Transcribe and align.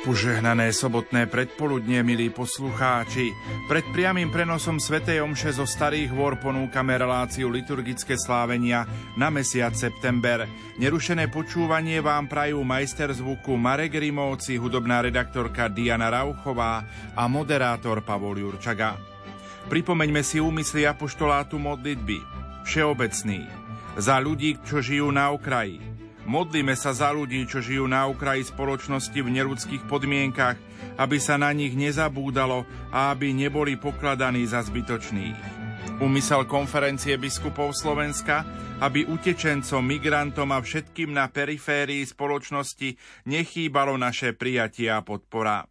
Požehnané 0.00 0.72
sobotné 0.72 1.28
predpoludne, 1.28 2.00
milí 2.00 2.32
poslucháči. 2.32 3.36
Pred 3.68 3.84
priamým 3.92 4.32
prenosom 4.32 4.80
Svetej 4.80 5.20
Omše 5.20 5.52
zo 5.52 5.68
Starých 5.68 6.08
Hvor 6.16 6.40
ponúkame 6.40 6.96
reláciu 6.96 7.52
liturgické 7.52 8.16
slávenia 8.16 8.88
na 9.20 9.28
mesiac 9.28 9.76
september. 9.76 10.48
Nerušené 10.80 11.28
počúvanie 11.28 12.00
vám 12.00 12.32
prajú 12.32 12.64
majster 12.64 13.12
zvuku 13.12 13.60
Marek 13.60 14.00
Rimovci, 14.00 14.56
hudobná 14.56 15.04
redaktorka 15.04 15.68
Diana 15.68 16.08
Rauchová 16.08 16.80
a 17.12 17.28
moderátor 17.28 18.00
Pavol 18.00 18.40
Jurčaga. 18.40 18.96
Pripomeňme 19.68 20.24
si 20.24 20.40
úmysly 20.40 20.88
apoštolátu 20.88 21.60
modlitby. 21.60 22.24
Všeobecný. 22.64 23.44
Za 24.00 24.16
ľudí, 24.16 24.56
čo 24.64 24.80
žijú 24.80 25.12
na 25.12 25.28
okraji 25.28 25.99
Modlíme 26.28 26.76
sa 26.76 26.92
za 26.92 27.08
ľudí, 27.14 27.44
čo 27.48 27.64
žijú 27.64 27.88
na 27.88 28.04
okraji 28.04 28.44
spoločnosti 28.48 29.16
v 29.16 29.32
neludských 29.40 29.88
podmienkach, 29.88 30.60
aby 31.00 31.16
sa 31.16 31.40
na 31.40 31.48
nich 31.56 31.72
nezabúdalo 31.72 32.68
a 32.92 33.12
aby 33.12 33.32
neboli 33.32 33.80
pokladaní 33.80 34.44
za 34.44 34.60
zbytočných. 34.60 35.60
Umysel 36.00 36.48
konferencie 36.48 37.20
biskupov 37.20 37.76
Slovenska, 37.76 38.44
aby 38.80 39.04
utečencom, 39.04 39.84
migrantom 39.84 40.48
a 40.52 40.60
všetkým 40.60 41.12
na 41.12 41.28
periférii 41.28 42.04
spoločnosti 42.08 42.96
nechýbalo 43.28 44.00
naše 44.00 44.32
prijatie 44.32 44.88
a 44.88 45.04
podpora. 45.04 45.68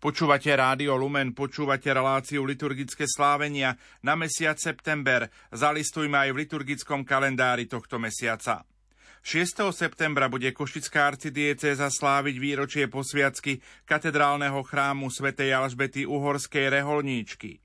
Počúvate 0.00 0.48
Rádio 0.56 0.96
Lumen, 0.96 1.36
počúvate 1.36 1.92
reláciu 1.92 2.48
liturgické 2.48 3.04
slávenia 3.04 3.76
na 4.00 4.16
mesiac 4.16 4.56
september. 4.56 5.28
Zalistujme 5.52 6.16
aj 6.16 6.32
v 6.32 6.40
liturgickom 6.40 7.04
kalendári 7.04 7.68
tohto 7.68 8.00
mesiaca. 8.00 8.64
6. 9.20 9.60
septembra 9.76 10.32
bude 10.32 10.56
Košická 10.56 11.12
arcidiecéza 11.12 11.92
sláviť 11.92 12.36
výročie 12.40 12.88
posviacky 12.88 13.60
katedrálneho 13.84 14.64
chrámu 14.64 15.12
svätej 15.12 15.52
Alžbety 15.52 16.08
Uhorskej 16.08 16.80
reholníčky. 16.80 17.60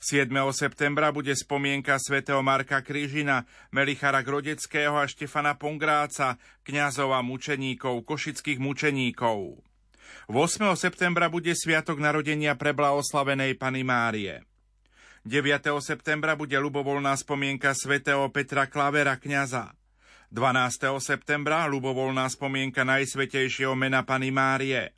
7. 0.00 0.32
septembra 0.56 1.12
bude 1.12 1.36
spomienka 1.36 2.00
svätého 2.00 2.40
Marka 2.40 2.80
Kryžina, 2.80 3.44
Melichara 3.68 4.24
Grodeckého 4.24 4.96
a 4.96 5.04
Štefana 5.04 5.60
Pongráca, 5.60 6.40
kňazov 6.64 7.12
a 7.12 7.20
mučeníkov, 7.20 8.00
košických 8.08 8.56
mučeníkov. 8.56 9.65
8. 10.26 10.74
septembra 10.74 11.30
bude 11.30 11.54
sviatok 11.54 12.02
narodenia 12.02 12.58
preblahoslavenej 12.58 13.54
Pany 13.54 13.86
Márie. 13.86 14.42
9. 15.26 15.42
septembra 15.82 16.38
bude 16.38 16.54
ľubovoľná 16.54 17.14
spomienka 17.18 17.74
svätého 17.74 18.26
Petra 18.30 18.70
Klavera 18.70 19.18
kňaza. 19.18 19.74
12. 20.30 21.02
septembra 21.02 21.66
ľubovoľná 21.70 22.26
spomienka 22.30 22.82
najsvetejšieho 22.82 23.74
mena 23.78 24.06
Pany 24.06 24.34
Márie. 24.34 24.94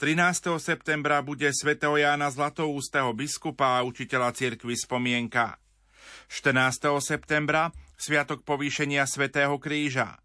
13. 0.00 0.56
septembra 0.56 1.20
bude 1.20 1.52
svätého 1.52 1.92
Jána 2.00 2.32
Zlatoústeho 2.32 3.12
biskupa 3.12 3.76
a 3.76 3.84
učiteľa 3.84 4.32
cirkvy 4.32 4.72
spomienka. 4.72 5.60
14. 6.32 6.96
septembra 7.04 7.68
sviatok 8.00 8.40
povýšenia 8.40 9.04
svätého 9.04 9.60
kríža. 9.60 10.16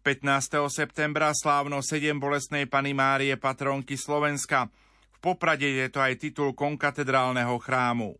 15. 0.00 0.72
septembra 0.72 1.28
slávno 1.36 1.84
7 1.84 2.16
bolesnej 2.16 2.64
Pany 2.64 2.96
Márie 2.96 3.36
patronky 3.36 4.00
Slovenska. 4.00 4.72
V 5.12 5.18
Poprade 5.20 5.68
je 5.68 5.92
to 5.92 6.00
aj 6.00 6.16
titul 6.16 6.56
konkatedrálneho 6.56 7.60
chrámu. 7.60 8.16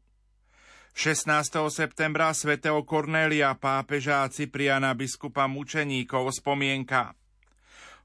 16. 0.92 1.24
septembra 1.72 2.36
svätého 2.36 2.84
Kornélia 2.84 3.56
pápeža 3.56 4.28
a 4.28 4.28
Cipriana 4.28 4.92
biskupa 4.92 5.48
mučeníkov 5.48 6.36
spomienka. 6.36 7.16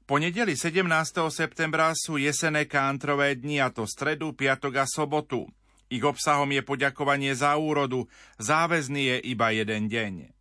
Po 0.08 0.16
nedeli 0.16 0.56
17. 0.56 0.88
septembra 1.28 1.92
sú 1.92 2.16
jesené 2.16 2.64
kántrové 2.64 3.36
dni, 3.36 3.60
a 3.60 3.68
to 3.68 3.84
stredu, 3.84 4.32
piatok 4.32 4.72
a 4.80 4.86
sobotu. 4.88 5.44
Ich 5.92 6.00
obsahom 6.00 6.48
je 6.48 6.64
poďakovanie 6.64 7.36
za 7.36 7.52
úrodu, 7.60 8.08
záväzný 8.40 9.20
je 9.20 9.36
iba 9.36 9.52
jeden 9.52 9.92
deň. 9.92 10.35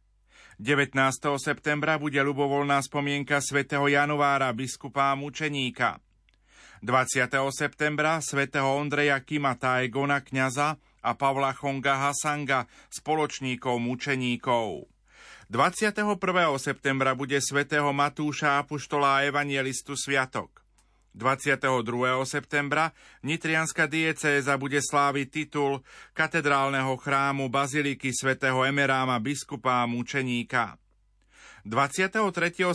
19. 0.56 0.96
septembra 1.36 2.00
bude 2.00 2.16
ľubovoľná 2.16 2.80
spomienka 2.80 3.44
svätého 3.44 3.92
Januára, 3.92 4.56
biskupa 4.56 5.12
a 5.12 5.20
mučeníka. 5.20 6.00
20. 6.80 7.28
septembra 7.52 8.24
svätého 8.24 8.72
Ondreja 8.72 9.20
Kima 9.20 9.60
Taegona 9.60 10.24
kňaza 10.24 10.80
a 10.80 11.12
Pavla 11.12 11.52
Chonga 11.52 12.00
Hasanga, 12.08 12.72
spoločníkov 12.88 13.84
mučeníkov. 13.84 14.88
21. 15.52 16.16
septembra 16.56 17.12
bude 17.20 17.36
svätého 17.44 17.92
Matúša 17.92 18.64
Apuštola 18.64 19.22
a 19.22 19.24
Evangelistu 19.28 20.00
Sviatok. 20.00 20.65
22. 21.16 22.28
septembra 22.28 22.92
Nitrianská 23.24 23.88
diecéza 23.88 24.60
bude 24.60 24.84
sláviť 24.84 25.28
titul 25.32 25.80
katedrálneho 26.12 27.00
chrámu 27.00 27.48
Baziliky 27.48 28.12
svätého 28.12 28.68
Emeráma 28.68 29.16
biskupa 29.24 29.88
mučeníka. 29.88 30.76
23. 31.64 32.22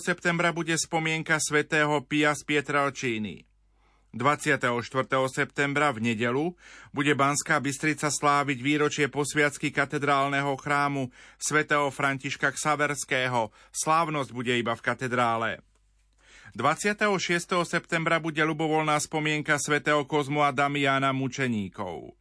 septembra 0.00 0.50
bude 0.56 0.74
spomienka 0.74 1.36
svätého 1.36 2.00
Pia 2.08 2.32
z 2.32 2.42
Pietralčíny. 2.48 3.44
24. 4.10 4.74
septembra 5.30 5.94
v 5.94 6.02
nedelu 6.10 6.50
bude 6.90 7.14
Banská 7.14 7.62
Bystrica 7.62 8.10
sláviť 8.10 8.58
výročie 8.58 9.06
posviacky 9.06 9.70
katedrálneho 9.70 10.58
chrámu 10.58 11.14
svätého 11.38 11.86
Františka 11.94 12.50
Ksaverského. 12.50 13.54
Slávnosť 13.70 14.30
bude 14.34 14.50
iba 14.58 14.74
v 14.74 14.82
katedrále. 14.82 15.62
26. 16.50 17.62
septembra 17.62 18.18
bude 18.18 18.42
ľubovoľná 18.42 18.98
spomienka 18.98 19.54
svätého 19.62 20.02
Kozmu 20.02 20.42
a 20.42 20.50
Damiana 20.50 21.14
mučeníkov. 21.14 22.18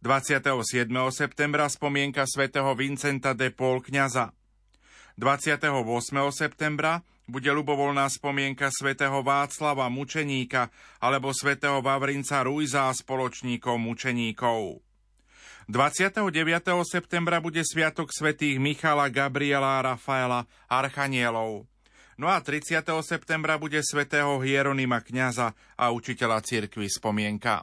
27. 0.00 0.88
septembra 1.12 1.68
spomienka 1.68 2.24
svätého 2.24 2.72
Vincenta 2.72 3.36
de 3.36 3.52
Paul 3.52 3.84
kniaza. 3.84 4.32
28. 5.20 5.68
septembra 6.32 7.04
bude 7.28 7.52
ľubovoľná 7.52 8.08
spomienka 8.08 8.72
svätého 8.72 9.20
Václava 9.20 9.92
mučeníka 9.92 10.72
alebo 10.96 11.36
svätého 11.36 11.84
Vavrinca 11.84 12.48
Rujza 12.48 12.88
a 12.88 12.96
spoločníkov 12.96 13.76
mučeníkov. 13.76 14.80
29. 15.68 16.32
septembra 16.86 17.44
bude 17.44 17.60
sviatok 17.60 18.08
svätých 18.08 18.56
Michala, 18.56 19.12
Gabriela 19.12 19.84
a 19.84 19.92
Rafaela, 19.92 20.48
archanielov. 20.64 21.68
No 22.16 22.32
a 22.32 22.40
30. 22.40 22.80
septembra 23.04 23.60
bude 23.60 23.84
svätého 23.84 24.40
Hieronima 24.40 25.04
kňaza 25.04 25.52
a 25.76 25.92
učiteľa 25.92 26.40
cirkvy 26.40 26.88
spomienka. 26.88 27.60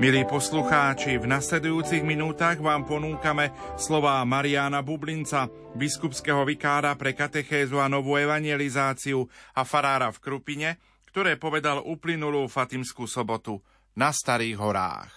Milí 0.00 0.24
poslucháči, 0.24 1.20
v 1.20 1.28
nasledujúcich 1.28 2.00
minútach 2.00 2.56
vám 2.56 2.88
ponúkame 2.88 3.52
slová 3.76 4.24
Mariána 4.24 4.80
Bublinca, 4.80 5.52
biskupského 5.76 6.40
vikára 6.48 6.96
pre 6.96 7.12
katechézu 7.12 7.76
a 7.76 7.84
novú 7.84 8.16
evangelizáciu 8.16 9.28
a 9.52 9.60
farára 9.68 10.08
v 10.08 10.24
Krupine, 10.24 10.80
ktoré 11.04 11.36
povedal 11.36 11.84
uplynulú 11.84 12.48
Fatimskú 12.48 13.04
sobotu 13.04 13.60
na 13.92 14.08
Starých 14.08 14.56
horách. 14.56 15.12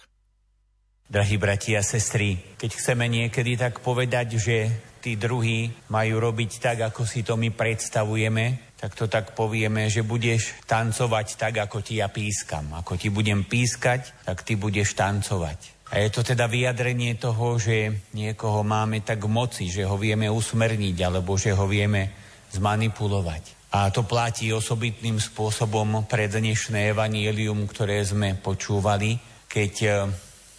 Drahí 1.08 1.40
bratia 1.40 1.80
a 1.80 1.88
sestry, 1.88 2.36
keď 2.60 2.76
chceme 2.76 3.08
niekedy 3.08 3.56
tak 3.56 3.80
povedať, 3.80 4.36
že 4.36 4.68
tí 5.00 5.16
druhí 5.16 5.72
majú 5.96 6.20
robiť 6.20 6.52
tak, 6.60 6.92
ako 6.92 7.08
si 7.08 7.24
to 7.24 7.40
my 7.40 7.56
predstavujeme, 7.56 8.73
tak 8.84 9.00
to 9.00 9.08
tak 9.08 9.32
povieme, 9.32 9.88
že 9.88 10.04
budeš 10.04 10.60
tancovať 10.68 11.40
tak, 11.40 11.56
ako 11.64 11.80
ti 11.80 12.04
ja 12.04 12.12
pískam. 12.12 12.68
Ako 12.76 13.00
ti 13.00 13.08
budem 13.08 13.48
pískať, 13.48 14.28
tak 14.28 14.44
ty 14.44 14.60
budeš 14.60 14.92
tancovať. 15.00 15.88
A 15.96 16.04
je 16.04 16.12
to 16.12 16.20
teda 16.20 16.52
vyjadrenie 16.52 17.16
toho, 17.16 17.56
že 17.56 18.12
niekoho 18.12 18.60
máme 18.68 19.00
tak 19.00 19.24
moci, 19.24 19.72
že 19.72 19.88
ho 19.88 19.96
vieme 19.96 20.28
usmerniť, 20.28 21.00
alebo 21.00 21.40
že 21.40 21.56
ho 21.56 21.64
vieme 21.64 22.12
zmanipulovať. 22.52 23.72
A 23.72 23.88
to 23.88 24.04
platí 24.04 24.52
osobitným 24.52 25.16
spôsobom 25.16 26.04
pre 26.04 26.28
dnešné 26.28 26.92
evanielium, 26.92 27.64
ktoré 27.72 28.04
sme 28.04 28.36
počúvali, 28.36 29.16
keď 29.48 29.74
e, 29.80 29.90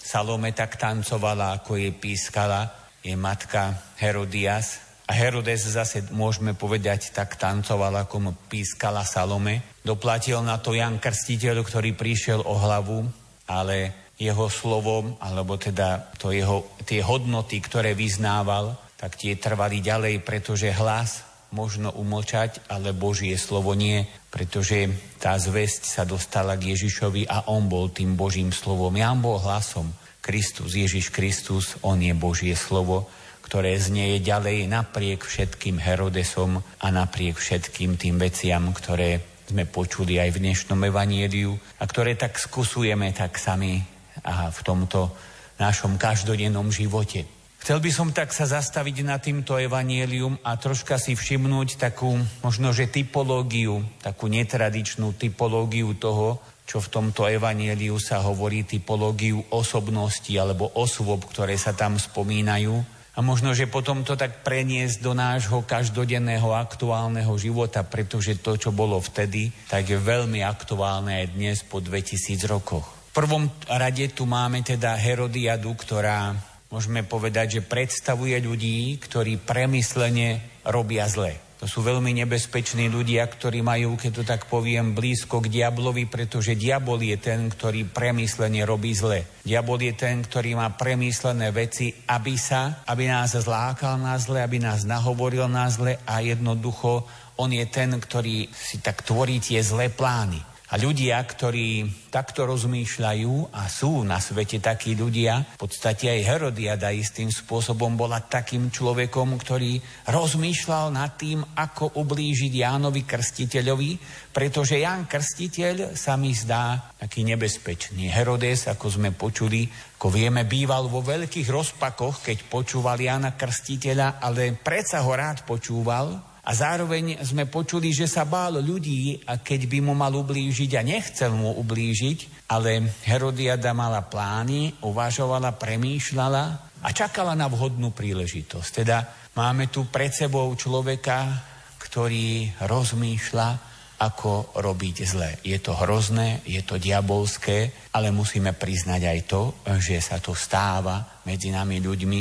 Salome 0.00 0.56
tak 0.56 0.80
tancovala, 0.80 1.60
ako 1.60 1.76
jej 1.76 1.92
pískala, 1.92 2.72
je 3.04 3.12
matka 3.20 3.92
Herodias. 4.00 4.93
A 5.04 5.12
Herodes 5.12 5.68
zase, 5.68 6.00
môžeme 6.16 6.56
povedať, 6.56 7.12
tak 7.12 7.36
tancoval, 7.36 8.08
ako 8.08 8.16
mu 8.24 8.32
pískala 8.48 9.04
Salome. 9.04 9.76
Doplatil 9.84 10.40
na 10.40 10.56
to 10.56 10.72
Jan 10.72 10.96
Krstiteľ, 10.96 11.60
ktorý 11.60 11.92
prišiel 11.92 12.40
o 12.40 12.56
hlavu, 12.56 13.04
ale 13.44 14.08
jeho 14.16 14.48
slovom, 14.48 15.20
alebo 15.20 15.60
teda 15.60 16.08
to 16.16 16.32
jeho, 16.32 16.64
tie 16.88 17.04
hodnoty, 17.04 17.60
ktoré 17.60 17.92
vyznával, 17.92 18.80
tak 18.96 19.20
tie 19.20 19.36
trvali 19.36 19.84
ďalej, 19.84 20.24
pretože 20.24 20.72
hlas 20.72 21.20
možno 21.52 21.92
umlčať, 21.92 22.64
ale 22.72 22.96
Božie 22.96 23.36
slovo 23.36 23.76
nie, 23.76 24.08
pretože 24.32 24.90
tá 25.20 25.36
zväzť 25.36 25.82
sa 25.84 26.02
dostala 26.08 26.56
k 26.56 26.74
Ježišovi 26.74 27.28
a 27.28 27.52
on 27.52 27.68
bol 27.68 27.92
tým 27.92 28.16
Božím 28.16 28.50
slovom. 28.50 28.96
Ja 28.96 29.12
bol 29.14 29.36
hlasom. 29.38 29.92
Kristus, 30.24 30.72
Ježiš 30.72 31.12
Kristus, 31.12 31.76
on 31.84 32.00
je 32.00 32.16
Božie 32.16 32.56
slovo, 32.56 33.06
ktoré 33.44 33.76
znieje 33.76 34.24
ďalej 34.24 34.66
napriek 34.72 35.20
všetkým 35.20 35.76
Herodesom 35.76 36.64
a 36.80 36.86
napriek 36.88 37.36
všetkým 37.36 38.00
tým 38.00 38.16
veciam, 38.16 38.72
ktoré 38.72 39.20
sme 39.44 39.68
počuli 39.68 40.16
aj 40.16 40.32
v 40.32 40.40
dnešnom 40.48 40.80
evanieliu 40.88 41.52
a 41.76 41.84
ktoré 41.84 42.16
tak 42.16 42.40
skúsujeme 42.40 43.12
tak 43.12 43.36
sami 43.36 43.84
a 44.24 44.48
v 44.48 44.60
tomto 44.64 45.12
našom 45.60 46.00
každodennom 46.00 46.72
živote. 46.72 47.28
Chcel 47.64 47.80
by 47.80 47.90
som 47.92 48.12
tak 48.12 48.28
sa 48.32 48.44
zastaviť 48.44 48.96
na 49.04 49.16
týmto 49.16 49.56
evanielium 49.56 50.36
a 50.44 50.56
troška 50.60 51.00
si 51.00 51.16
všimnúť 51.16 51.80
takú 51.80 52.12
možno, 52.44 52.76
že 52.76 52.92
typológiu, 52.92 53.80
takú 54.04 54.28
netradičnú 54.28 55.16
typológiu 55.16 55.96
toho, 55.96 56.44
čo 56.64 56.80
v 56.80 56.92
tomto 56.92 57.24
evanieliu 57.28 57.96
sa 58.00 58.20
hovorí, 58.20 58.68
typológiu 58.68 59.40
osobnosti 59.52 60.32
alebo 60.36 60.76
osôb, 60.76 61.24
ktoré 61.28 61.56
sa 61.56 61.72
tam 61.76 61.96
spomínajú. 61.96 62.84
A 63.14 63.22
možno, 63.22 63.54
že 63.54 63.70
potom 63.70 64.02
to 64.02 64.18
tak 64.18 64.42
preniesť 64.42 64.98
do 64.98 65.14
nášho 65.14 65.62
každodenného 65.62 66.50
aktuálneho 66.50 67.30
života, 67.38 67.86
pretože 67.86 68.42
to, 68.42 68.58
čo 68.58 68.74
bolo 68.74 68.98
vtedy, 68.98 69.54
tak 69.70 69.86
je 69.86 69.94
veľmi 69.94 70.42
aktuálne 70.42 71.22
aj 71.22 71.26
dnes 71.38 71.62
po 71.62 71.78
2000 71.78 72.42
rokoch. 72.50 72.82
V 73.14 73.22
prvom 73.22 73.46
rade 73.70 74.10
tu 74.10 74.26
máme 74.26 74.66
teda 74.66 74.98
Herodiadu, 74.98 75.70
ktorá 75.78 76.34
môžeme 76.74 77.06
povedať, 77.06 77.62
že 77.62 77.62
predstavuje 77.62 78.34
ľudí, 78.42 78.98
ktorí 78.98 79.38
premyslene 79.38 80.58
robia 80.66 81.06
zle. 81.06 81.43
To 81.64 81.80
sú 81.80 81.80
veľmi 81.80 82.12
nebezpeční 82.20 82.92
ľudia, 82.92 83.24
ktorí 83.24 83.64
majú, 83.64 83.96
keď 83.96 84.12
to 84.20 84.24
tak 84.28 84.52
poviem, 84.52 84.92
blízko 84.92 85.40
k 85.40 85.48
diablovi, 85.48 86.04
pretože 86.04 86.60
diabol 86.60 87.00
je 87.00 87.16
ten, 87.16 87.48
ktorý 87.48 87.88
premyslene 87.88 88.68
robí 88.68 88.92
zle. 88.92 89.24
Diabol 89.40 89.80
je 89.80 89.96
ten, 89.96 90.20
ktorý 90.20 90.60
má 90.60 90.76
premyslené 90.76 91.56
veci, 91.56 91.88
aby 92.04 92.36
sa, 92.36 92.84
aby 92.84 93.08
nás 93.08 93.32
zlákal 93.32 93.96
na 93.96 94.12
zle, 94.20 94.44
aby 94.44 94.60
nás 94.60 94.84
nahovoril 94.84 95.48
na 95.48 95.64
zle 95.72 95.96
a 96.04 96.20
jednoducho 96.20 97.08
on 97.40 97.48
je 97.48 97.64
ten, 97.64 97.96
ktorý 97.96 98.44
si 98.52 98.84
tak 98.84 99.00
tvorí 99.00 99.40
tie 99.40 99.64
zlé 99.64 99.88
plány. 99.88 100.53
A 100.74 100.80
ľudia, 100.82 101.22
ktorí 101.22 101.86
takto 102.10 102.50
rozmýšľajú 102.50 103.54
a 103.54 103.70
sú 103.70 104.02
na 104.02 104.18
svete 104.18 104.58
takí 104.58 104.98
ľudia, 104.98 105.54
v 105.54 105.58
podstate 105.62 106.10
aj 106.10 106.26
Herodiada 106.26 106.90
istým 106.90 107.30
spôsobom 107.30 107.94
bola 107.94 108.18
takým 108.18 108.74
človekom, 108.74 109.38
ktorý 109.38 109.78
rozmýšľal 110.10 110.90
nad 110.90 111.14
tým, 111.14 111.46
ako 111.54 111.94
ublížiť 111.94 112.50
Jánovi 112.50 113.06
Krstiteľovi, 113.06 113.90
pretože 114.34 114.82
Ján 114.82 115.06
Krstiteľ 115.06 115.94
sa 115.94 116.18
mi 116.18 116.34
zdá 116.34 116.90
taký 116.98 117.22
nebezpečný. 117.22 118.10
Herodes, 118.10 118.66
ako 118.66 118.98
sme 118.98 119.14
počuli, 119.14 119.70
ako 119.70 120.10
vieme, 120.10 120.42
býval 120.42 120.90
vo 120.90 121.06
veľkých 121.06 121.54
rozpakoch, 121.54 122.26
keď 122.26 122.50
počúval 122.50 122.98
Jána 122.98 123.38
Krstiteľa, 123.38 124.18
ale 124.18 124.58
predsa 124.58 125.06
ho 125.06 125.14
rád 125.14 125.46
počúval, 125.46 126.33
a 126.44 126.50
zároveň 126.52 127.24
sme 127.24 127.48
počuli, 127.48 127.96
že 127.96 128.04
sa 128.04 128.28
bál 128.28 128.60
ľudí, 128.60 129.24
keď 129.24 129.60
by 129.64 129.78
mu 129.80 129.96
mal 129.96 130.12
ublížiť 130.12 130.70
a 130.76 130.84
nechcel 130.84 131.32
mu 131.32 131.56
ublížiť, 131.56 132.48
ale 132.52 132.84
Herodiada 133.08 133.72
mala 133.72 134.04
plány, 134.04 134.84
uvažovala, 134.84 135.56
premýšľala 135.56 136.44
a 136.84 136.88
čakala 136.92 137.32
na 137.32 137.48
vhodnú 137.48 137.96
príležitosť. 137.96 138.70
Teda 138.76 139.08
máme 139.32 139.72
tu 139.72 139.88
pred 139.88 140.12
sebou 140.12 140.52
človeka, 140.52 141.32
ktorý 141.80 142.52
rozmýšľa, 142.60 143.72
ako 143.94 144.58
robiť 144.60 144.96
zle. 145.06 145.30
Je 145.46 145.56
to 145.62 145.72
hrozné, 145.72 146.44
je 146.44 146.60
to 146.60 146.76
diabolské, 146.76 147.88
ale 147.94 148.12
musíme 148.12 148.52
priznať 148.52 149.00
aj 149.00 149.20
to, 149.24 149.42
že 149.80 149.96
sa 150.02 150.20
to 150.20 150.36
stáva 150.36 151.22
medzi 151.24 151.48
nami 151.48 151.80
ľuďmi, 151.80 152.20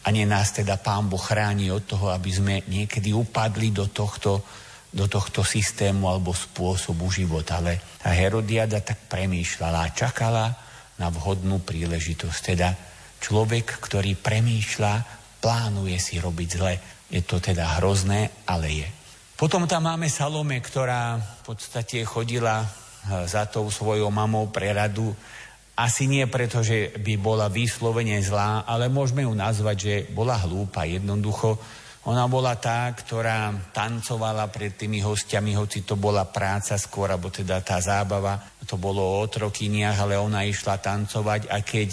a 0.00 0.08
nie 0.08 0.24
nás 0.24 0.56
teda 0.56 0.80
Pán 0.80 1.12
Boh 1.12 1.20
chráni 1.20 1.68
od 1.68 1.84
toho, 1.84 2.08
aby 2.08 2.30
sme 2.32 2.54
niekedy 2.64 3.12
upadli 3.12 3.68
do 3.68 3.84
tohto, 3.92 4.40
do 4.88 5.04
tohto 5.04 5.44
systému 5.44 6.08
alebo 6.08 6.32
spôsobu 6.32 7.12
života. 7.12 7.60
Ale 7.60 8.00
tá 8.00 8.08
Herodiada 8.08 8.80
tak 8.80 9.12
premýšľala 9.12 9.78
a 9.84 9.92
čakala 9.92 10.56
na 10.96 11.12
vhodnú 11.12 11.60
príležitosť. 11.60 12.38
Teda 12.40 12.72
človek, 13.20 13.76
ktorý 13.84 14.16
premýšľa, 14.16 14.92
plánuje 15.44 15.96
si 16.00 16.16
robiť 16.16 16.48
zle. 16.48 16.74
Je 17.12 17.20
to 17.20 17.36
teda 17.36 17.80
hrozné, 17.80 18.32
ale 18.48 18.68
je. 18.72 18.88
Potom 19.36 19.64
tam 19.64 19.88
máme 19.88 20.08
Salome, 20.08 20.60
ktorá 20.60 21.16
v 21.16 21.40
podstate 21.44 22.04
chodila 22.08 22.64
eh, 22.64 23.28
za 23.28 23.44
tou 23.48 23.68
svojou 23.68 24.08
mamou 24.08 24.48
pre 24.48 24.72
radu 24.72 25.12
asi 25.80 26.04
nie 26.04 26.28
preto, 26.28 26.60
že 26.60 26.92
by 27.00 27.16
bola 27.16 27.48
vyslovene 27.48 28.20
zlá, 28.20 28.68
ale 28.68 28.92
môžeme 28.92 29.24
ju 29.24 29.32
nazvať, 29.32 29.76
že 29.80 29.94
bola 30.12 30.36
hlúpa. 30.36 30.84
Jednoducho, 30.84 31.56
ona 32.04 32.28
bola 32.28 32.56
tá, 32.60 32.88
ktorá 32.92 33.52
tancovala 33.72 34.48
pred 34.52 34.76
tými 34.76 35.00
hostiami, 35.00 35.56
hoci 35.56 35.84
to 35.84 35.96
bola 35.96 36.28
práca 36.28 36.76
skôr, 36.76 37.08
alebo 37.08 37.32
teda 37.32 37.64
tá 37.64 37.80
zábava, 37.80 38.40
to 38.68 38.76
bolo 38.76 39.00
o 39.00 39.20
otrokyniach, 39.24 40.04
ale 40.04 40.20
ona 40.20 40.44
išla 40.44 40.80
tancovať 40.80 41.48
a 41.48 41.64
keď 41.64 41.88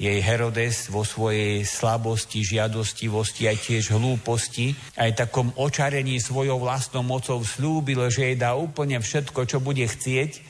jej 0.00 0.18
Herodes 0.24 0.88
vo 0.88 1.04
svojej 1.04 1.60
slabosti, 1.60 2.40
žiadostivosti, 2.40 3.52
aj 3.52 3.58
tiež 3.60 3.84
hlúposti, 3.92 4.72
aj 4.96 5.28
takom 5.28 5.52
očarení 5.60 6.16
svojou 6.16 6.56
vlastnou 6.56 7.04
mocou 7.04 7.44
slúbil, 7.44 8.08
že 8.08 8.32
jej 8.32 8.36
dá 8.40 8.56
úplne 8.56 8.96
všetko, 8.96 9.44
čo 9.44 9.60
bude 9.60 9.84
chcieť, 9.84 10.49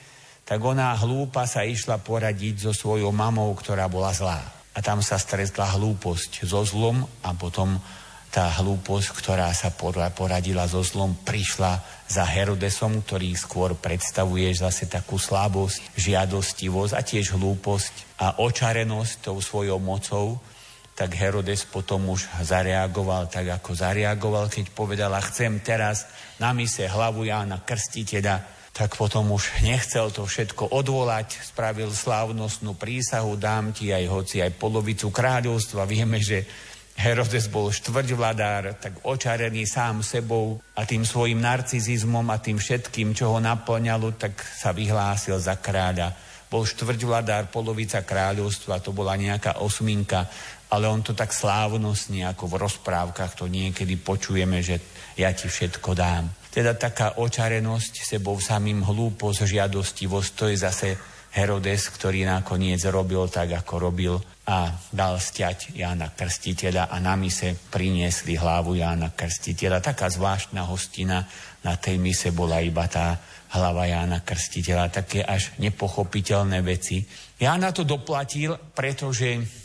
tak 0.50 0.58
ona 0.66 0.98
hlúpa 0.98 1.46
sa 1.46 1.62
išla 1.62 2.02
poradiť 2.02 2.66
so 2.66 2.72
svojou 2.74 3.14
mamou, 3.14 3.54
ktorá 3.54 3.86
bola 3.86 4.10
zlá. 4.10 4.42
A 4.74 4.82
tam 4.82 4.98
sa 4.98 5.14
stretla 5.14 5.78
hlúposť 5.78 6.42
so 6.42 6.66
zlom 6.66 7.06
a 7.22 7.30
potom 7.38 7.78
tá 8.34 8.50
hlúposť, 8.58 9.14
ktorá 9.14 9.54
sa 9.54 9.70
poradila 10.10 10.66
so 10.66 10.82
zlom, 10.82 11.14
prišla 11.22 12.02
za 12.10 12.26
Herodesom, 12.26 12.98
ktorý 12.98 13.30
skôr 13.38 13.78
predstavuje 13.78 14.50
zase 14.50 14.90
takú 14.90 15.22
slabosť, 15.22 15.94
žiadostivosť 15.94 16.92
a 16.98 17.00
tiež 17.06 17.38
hlúposť 17.38 18.18
a 18.18 18.42
očarenosť 18.42 19.30
tou 19.30 19.38
svojou 19.38 19.78
mocou, 19.78 20.42
tak 20.98 21.14
Herodes 21.14 21.62
potom 21.62 22.10
už 22.10 22.26
zareagoval 22.42 23.30
tak, 23.30 23.54
ako 23.54 23.70
zareagoval, 23.78 24.50
keď 24.50 24.66
povedala, 24.74 25.22
chcem 25.22 25.62
teraz 25.62 26.10
na 26.42 26.50
mise 26.50 26.90
hlavu 26.90 27.22
Jána 27.22 27.62
Krstiteľa 27.62 28.59
tak 28.80 28.96
potom 28.96 29.28
už 29.36 29.60
nechcel 29.60 30.08
to 30.08 30.24
všetko 30.24 30.72
odvolať, 30.72 31.36
spravil 31.44 31.92
slávnostnú 31.92 32.80
prísahu, 32.80 33.36
dám 33.36 33.76
ti 33.76 33.92
aj 33.92 34.04
hoci 34.08 34.40
aj 34.40 34.56
polovicu 34.56 35.12
kráľovstva. 35.12 35.84
Vieme, 35.84 36.16
že 36.16 36.48
Herodes 36.96 37.52
bol 37.52 37.68
štvrťvladár, 37.68 38.80
tak 38.80 39.04
očarený 39.04 39.68
sám 39.68 40.00
sebou 40.00 40.64
a 40.72 40.88
tým 40.88 41.04
svojim 41.04 41.44
narcizizmom 41.44 42.24
a 42.32 42.40
tým 42.40 42.56
všetkým, 42.56 43.12
čo 43.12 43.36
ho 43.36 43.38
naplňalo, 43.44 44.16
tak 44.16 44.40
sa 44.40 44.72
vyhlásil 44.72 45.36
za 45.36 45.60
kráľa. 45.60 46.16
Bol 46.48 46.64
štvrťvladár, 46.64 47.52
polovica 47.52 48.00
kráľovstva, 48.00 48.80
to 48.80 48.96
bola 48.96 49.12
nejaká 49.12 49.60
osminka, 49.60 50.24
ale 50.72 50.88
on 50.88 51.04
to 51.04 51.12
tak 51.12 51.36
slávnostne, 51.36 52.24
ako 52.24 52.48
v 52.48 52.64
rozprávkach 52.64 53.36
to 53.36 53.44
niekedy 53.44 54.00
počujeme, 54.00 54.64
že 54.64 54.80
ja 55.20 55.28
ti 55.36 55.52
všetko 55.52 55.92
dám. 55.92 56.39
Teda 56.50 56.74
taká 56.74 57.22
očarenosť 57.22 58.02
sebou 58.02 58.36
samým 58.42 58.82
hlúposť, 58.82 59.46
žiadostivosť, 59.46 60.30
to 60.34 60.44
je 60.50 60.56
zase 60.58 60.88
Herodes, 61.30 61.94
ktorý 61.94 62.26
nakoniec 62.26 62.82
robil 62.90 63.30
tak, 63.30 63.54
ako 63.54 63.74
robil 63.78 64.18
a 64.50 64.74
dal 64.90 65.14
stiať 65.22 65.78
Jána 65.78 66.10
Krstiteľa 66.10 66.90
a 66.90 66.98
na 66.98 67.14
mise 67.14 67.54
priniesli 67.54 68.34
hlavu 68.34 68.74
Jána 68.74 69.14
Krstiteľa. 69.14 69.78
Taká 69.78 70.10
zvláštna 70.10 70.66
hostina 70.66 71.22
na 71.62 71.78
tej 71.78 72.02
mise 72.02 72.34
bola 72.34 72.58
iba 72.58 72.82
tá 72.90 73.14
hlava 73.54 73.86
Jána 73.86 74.26
Krstiteľa, 74.26 74.90
také 74.90 75.22
až 75.22 75.54
nepochopiteľné 75.62 76.66
veci. 76.66 77.06
Jána 77.38 77.70
to 77.70 77.86
doplatil, 77.86 78.58
pretože 78.74 79.59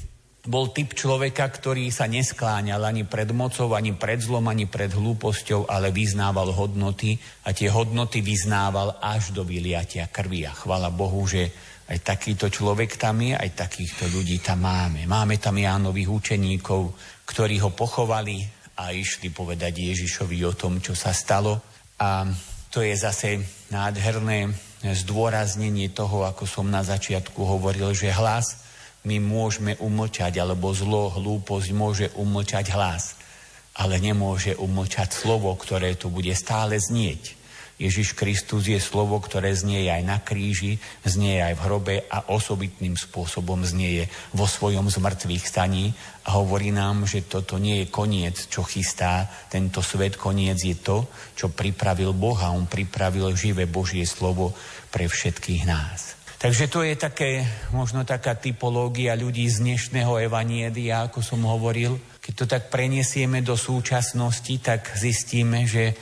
bol 0.46 0.70
typ 0.70 0.94
človeka, 0.94 1.50
ktorý 1.50 1.90
sa 1.90 2.06
neskláňal 2.06 2.82
ani 2.86 3.04
pred 3.04 3.34
mocou, 3.34 3.74
ani 3.74 3.98
pred 3.98 4.22
zlom, 4.22 4.46
ani 4.46 4.70
pred 4.70 4.94
hlúposťou, 4.94 5.66
ale 5.66 5.90
vyznával 5.90 6.54
hodnoty 6.54 7.18
a 7.46 7.52
tie 7.52 7.70
hodnoty 7.70 8.22
vyznával 8.22 9.02
až 9.02 9.34
do 9.34 9.42
vyliatia 9.42 10.06
krvi. 10.10 10.46
A 10.46 10.54
chvala 10.54 10.94
Bohu, 10.94 11.26
že 11.26 11.50
aj 11.86 12.02
takýto 12.02 12.50
človek 12.50 12.98
tam 12.98 13.22
je, 13.22 13.34
aj 13.38 13.58
takýchto 13.58 14.10
ľudí 14.10 14.42
tam 14.42 14.66
máme. 14.66 15.06
Máme 15.06 15.38
tam 15.38 15.58
Jánových 15.58 16.10
učeníkov, 16.10 16.94
ktorí 17.26 17.62
ho 17.62 17.74
pochovali 17.74 18.42
a 18.82 18.94
išli 18.94 19.30
povedať 19.34 19.94
Ježišovi 19.94 20.46
o 20.46 20.54
tom, 20.54 20.82
čo 20.82 20.98
sa 20.98 21.14
stalo. 21.14 21.62
A 22.02 22.26
to 22.74 22.82
je 22.82 22.94
zase 22.98 23.42
nádherné 23.74 24.50
zdôraznenie 24.82 25.90
toho, 25.90 26.26
ako 26.28 26.46
som 26.46 26.70
na 26.70 26.86
začiatku 26.86 27.38
hovoril, 27.42 27.94
že 27.98 28.14
hlas 28.14 28.65
my 29.06 29.22
môžeme 29.22 29.78
umlčať, 29.78 30.42
alebo 30.42 30.74
zlo, 30.74 31.14
hlúposť 31.14 31.70
môže 31.72 32.08
umlčať 32.18 32.74
hlas, 32.74 33.16
ale 33.78 34.02
nemôže 34.02 34.58
umlčať 34.58 35.14
slovo, 35.14 35.54
ktoré 35.54 35.94
tu 35.94 36.10
bude 36.10 36.34
stále 36.34 36.82
znieť. 36.82 37.46
Ježiš 37.76 38.16
Kristus 38.16 38.72
je 38.72 38.80
slovo, 38.80 39.20
ktoré 39.20 39.52
znie 39.52 39.92
aj 39.92 40.04
na 40.08 40.24
kríži, 40.24 40.80
znie 41.04 41.44
aj 41.44 41.60
v 41.60 41.64
hrobe 41.68 41.96
a 42.08 42.32
osobitným 42.32 42.96
spôsobom 42.96 43.68
znie 43.68 44.08
vo 44.32 44.48
svojom 44.48 44.88
zmrtvých 44.88 45.44
staní 45.44 45.92
a 46.24 46.40
hovorí 46.40 46.72
nám, 46.72 47.04
že 47.04 47.28
toto 47.28 47.60
nie 47.60 47.84
je 47.84 47.92
koniec, 47.92 48.48
čo 48.48 48.64
chystá 48.64 49.28
tento 49.52 49.84
svet. 49.84 50.16
Koniec 50.16 50.56
je 50.64 50.80
to, 50.80 51.12
čo 51.36 51.52
pripravil 51.52 52.16
Boh 52.16 52.40
a 52.40 52.56
On 52.56 52.64
pripravil 52.64 53.36
živé 53.36 53.68
Božie 53.68 54.08
slovo 54.08 54.56
pre 54.88 55.12
všetkých 55.12 55.68
nás. 55.68 56.15
Takže 56.46 56.70
to 56.70 56.86
je 56.86 56.94
také, 56.94 57.42
možno 57.74 58.06
taká 58.06 58.38
typológia 58.38 59.18
ľudí 59.18 59.50
z 59.50 59.66
dnešného 59.66 60.30
evaniedia, 60.30 61.02
ako 61.02 61.26
som 61.26 61.42
hovoril. 61.42 61.98
Keď 62.22 62.34
to 62.38 62.46
tak 62.46 62.70
preniesieme 62.70 63.42
do 63.42 63.58
súčasnosti, 63.58 64.54
tak 64.62 64.94
zistíme, 64.94 65.66
že 65.66 65.98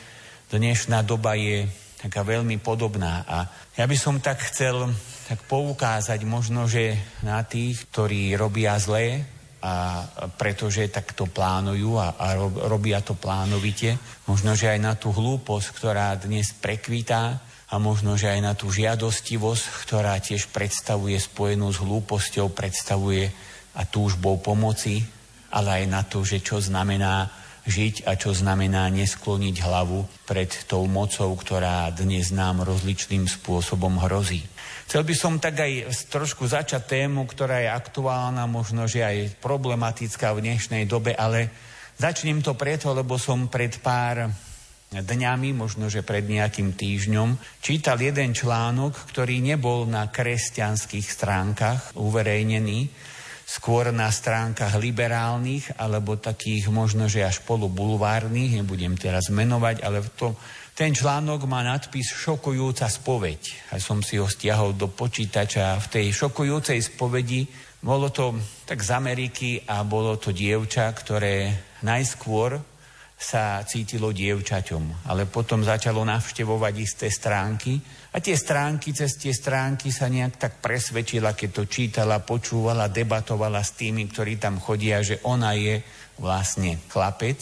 dnešná 0.52 1.00
doba 1.08 1.40
je 1.40 1.64
taká 1.96 2.28
veľmi 2.28 2.60
podobná. 2.60 3.24
A 3.24 3.48
ja 3.80 3.88
by 3.88 3.96
som 3.96 4.20
tak 4.20 4.44
chcel 4.52 4.92
tak 5.32 5.48
poukázať 5.48 6.28
možno, 6.28 6.68
že 6.68 7.00
na 7.24 7.40
tých, 7.48 7.88
ktorí 7.88 8.36
robia 8.36 8.76
zlé, 8.84 9.24
a 9.64 10.04
pretože 10.28 10.92
takto 10.92 11.24
plánujú 11.24 11.96
a, 11.96 12.20
a 12.20 12.36
robia 12.68 13.00
to 13.00 13.16
plánovite. 13.16 13.96
Možno, 14.27 14.60
že 14.60 14.75
aj 14.75 14.79
na 14.84 15.00
tú 15.00 15.16
hlúposť, 15.16 15.72
ktorá 15.72 16.20
dnes 16.20 16.51
prekvitá, 16.51 17.40
a 17.74 17.81
možno, 17.81 18.14
že 18.14 18.29
aj 18.29 18.42
na 18.46 18.53
tú 18.53 18.70
žiadostivosť, 18.70 19.66
ktorá 19.90 20.14
tiež 20.22 20.53
predstavuje 20.53 21.18
spojenú 21.18 21.74
s 21.74 21.81
hlúposťou, 21.81 22.53
predstavuje 22.53 23.33
a 23.74 23.81
túžbou 23.90 24.38
pomoci, 24.38 25.01
ale 25.50 25.81
aj 25.81 25.86
na 25.90 26.05
to, 26.05 26.22
že 26.22 26.46
čo 26.46 26.62
znamená 26.62 27.33
žiť 27.66 28.05
a 28.05 28.14
čo 28.14 28.29
znamená 28.29 28.94
neskloniť 28.94 29.55
hlavu 29.66 30.05
pred 30.29 30.53
tou 30.70 30.86
mocou, 30.86 31.33
ktorá 31.33 31.90
dnes 31.90 32.29
nám 32.29 32.62
rozličným 32.62 33.25
spôsobom 33.25 33.98
hrozí. 34.05 34.46
Chcel 34.86 35.01
by 35.01 35.16
som 35.18 35.42
tak 35.42 35.57
aj 35.57 35.90
trošku 36.14 36.46
začať 36.46 37.01
tému, 37.01 37.25
ktorá 37.25 37.57
je 37.57 37.74
aktuálna, 37.74 38.46
možno, 38.46 38.86
že 38.86 39.01
aj 39.01 39.42
problematická 39.42 40.29
v 40.38 40.46
dnešnej 40.46 40.86
dobe, 40.86 41.18
ale 41.18 41.50
začnem 41.98 42.46
to 42.46 42.53
preto, 42.53 42.94
lebo 42.94 43.18
som 43.18 43.50
pred 43.50 43.81
pár 43.81 44.29
dňami, 45.01 45.58
možno 45.58 45.90
že 45.90 46.06
pred 46.06 46.27
nejakým 46.29 46.77
týždňom, 46.77 47.40
čítal 47.64 47.98
jeden 47.98 48.38
článok, 48.38 49.10
ktorý 49.10 49.42
nebol 49.42 49.90
na 49.90 50.12
kresťanských 50.14 51.08
stránkach 51.10 51.98
uverejnený, 51.98 52.92
skôr 53.48 53.90
na 53.90 54.14
stránkach 54.14 54.77
liberálnych, 54.77 55.74
alebo 55.82 56.22
takých 56.22 56.70
možno, 56.70 57.10
že 57.10 57.25
až 57.25 57.42
polobulvárnych, 57.42 58.62
nebudem 58.62 58.94
teraz 59.00 59.34
menovať, 59.34 59.82
ale 59.82 60.06
to, 60.14 60.38
ten 60.74 60.90
článok 60.90 61.46
má 61.46 61.62
nadpis 61.62 62.10
Šokujúca 62.10 62.90
spoveď. 62.90 63.72
A 63.74 63.77
som 63.77 64.01
si 64.01 64.18
ho 64.18 64.25
stiahol 64.25 64.74
do 64.74 64.90
počítača. 64.90 65.77
V 65.77 65.88
tej 66.01 66.06
šokujúcej 66.10 66.82
spovedi 66.82 67.46
bolo 67.84 68.10
to 68.10 68.34
tak 68.66 68.82
z 68.82 68.90
Ameriky 68.90 69.50
a 69.70 69.86
bolo 69.86 70.18
to 70.18 70.34
dievča, 70.34 70.90
ktoré 70.98 71.53
najskôr 71.86 72.73
sa 73.24 73.64
cítilo 73.64 74.12
dievčaťom, 74.12 75.07
ale 75.07 75.24
potom 75.31 75.64
začalo 75.64 76.03
navštevovať 76.03 76.74
isté 76.75 77.07
stránky 77.07 77.79
a 78.12 78.20
tie 78.20 78.36
stránky, 78.36 78.92
cez 78.92 79.16
tie 79.16 79.31
stránky 79.31 79.90
sa 79.96 80.12
nejak 80.12 80.36
tak 80.36 80.53
presvedčila, 80.59 81.31
keď 81.31 81.50
to 81.50 81.64
čítala, 81.72 82.20
počúvala, 82.20 82.92
debatovala 82.92 83.64
s 83.64 83.79
tými, 83.79 84.12
ktorí 84.12 84.36
tam 84.38 84.59
chodia, 84.59 85.00
že 85.00 85.24
ona 85.24 85.55
je 85.55 85.79
vlastne 86.20 86.83
chlapec 86.92 87.40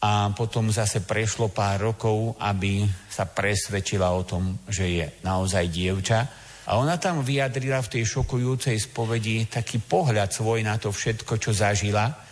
a 0.00 0.32
potom 0.32 0.72
zase 0.72 1.04
prešlo 1.04 1.52
pár 1.52 1.92
rokov, 1.92 2.34
aby 2.40 2.88
sa 3.06 3.28
presvedčila 3.28 4.08
o 4.16 4.24
tom, 4.24 4.56
že 4.64 4.86
je 4.88 5.06
naozaj 5.26 5.68
dievča. 5.68 6.20
A 6.68 6.80
ona 6.80 6.96
tam 6.96 7.20
vyjadrila 7.20 7.84
v 7.84 8.00
tej 8.00 8.04
šokujúcej 8.08 8.76
spovedi 8.80 9.44
taký 9.44 9.80
pohľad 9.80 10.32
svoj 10.32 10.64
na 10.64 10.80
to 10.80 10.88
všetko, 10.88 11.36
čo 11.36 11.52
zažila 11.52 12.27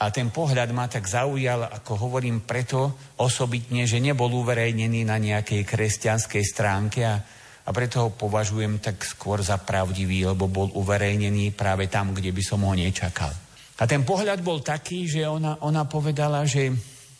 a 0.00 0.08
ten 0.08 0.32
pohľad 0.32 0.72
ma 0.72 0.88
tak 0.88 1.04
zaujal, 1.04 1.68
ako 1.68 2.08
hovorím 2.08 2.40
preto 2.40 2.96
osobitne, 3.20 3.84
že 3.84 4.00
nebol 4.00 4.32
uverejnený 4.32 5.04
na 5.04 5.20
nejakej 5.20 5.60
kresťanskej 5.68 6.44
stránke 6.48 7.04
a, 7.04 7.20
a 7.64 7.68
preto 7.68 8.08
ho 8.08 8.10
považujem 8.16 8.80
tak 8.80 9.04
skôr 9.04 9.44
za 9.44 9.60
pravdivý, 9.60 10.24
lebo 10.24 10.48
bol 10.48 10.72
uverejnený 10.72 11.52
práve 11.52 11.92
tam, 11.92 12.16
kde 12.16 12.32
by 12.32 12.40
som 12.40 12.64
ho 12.64 12.72
nečakal. 12.72 13.28
A 13.80 13.84
ten 13.84 14.00
pohľad 14.00 14.40
bol 14.40 14.64
taký, 14.64 15.04
že 15.04 15.28
ona, 15.28 15.60
ona 15.60 15.84
povedala, 15.84 16.48
že 16.48 16.72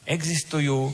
existujú 0.09 0.89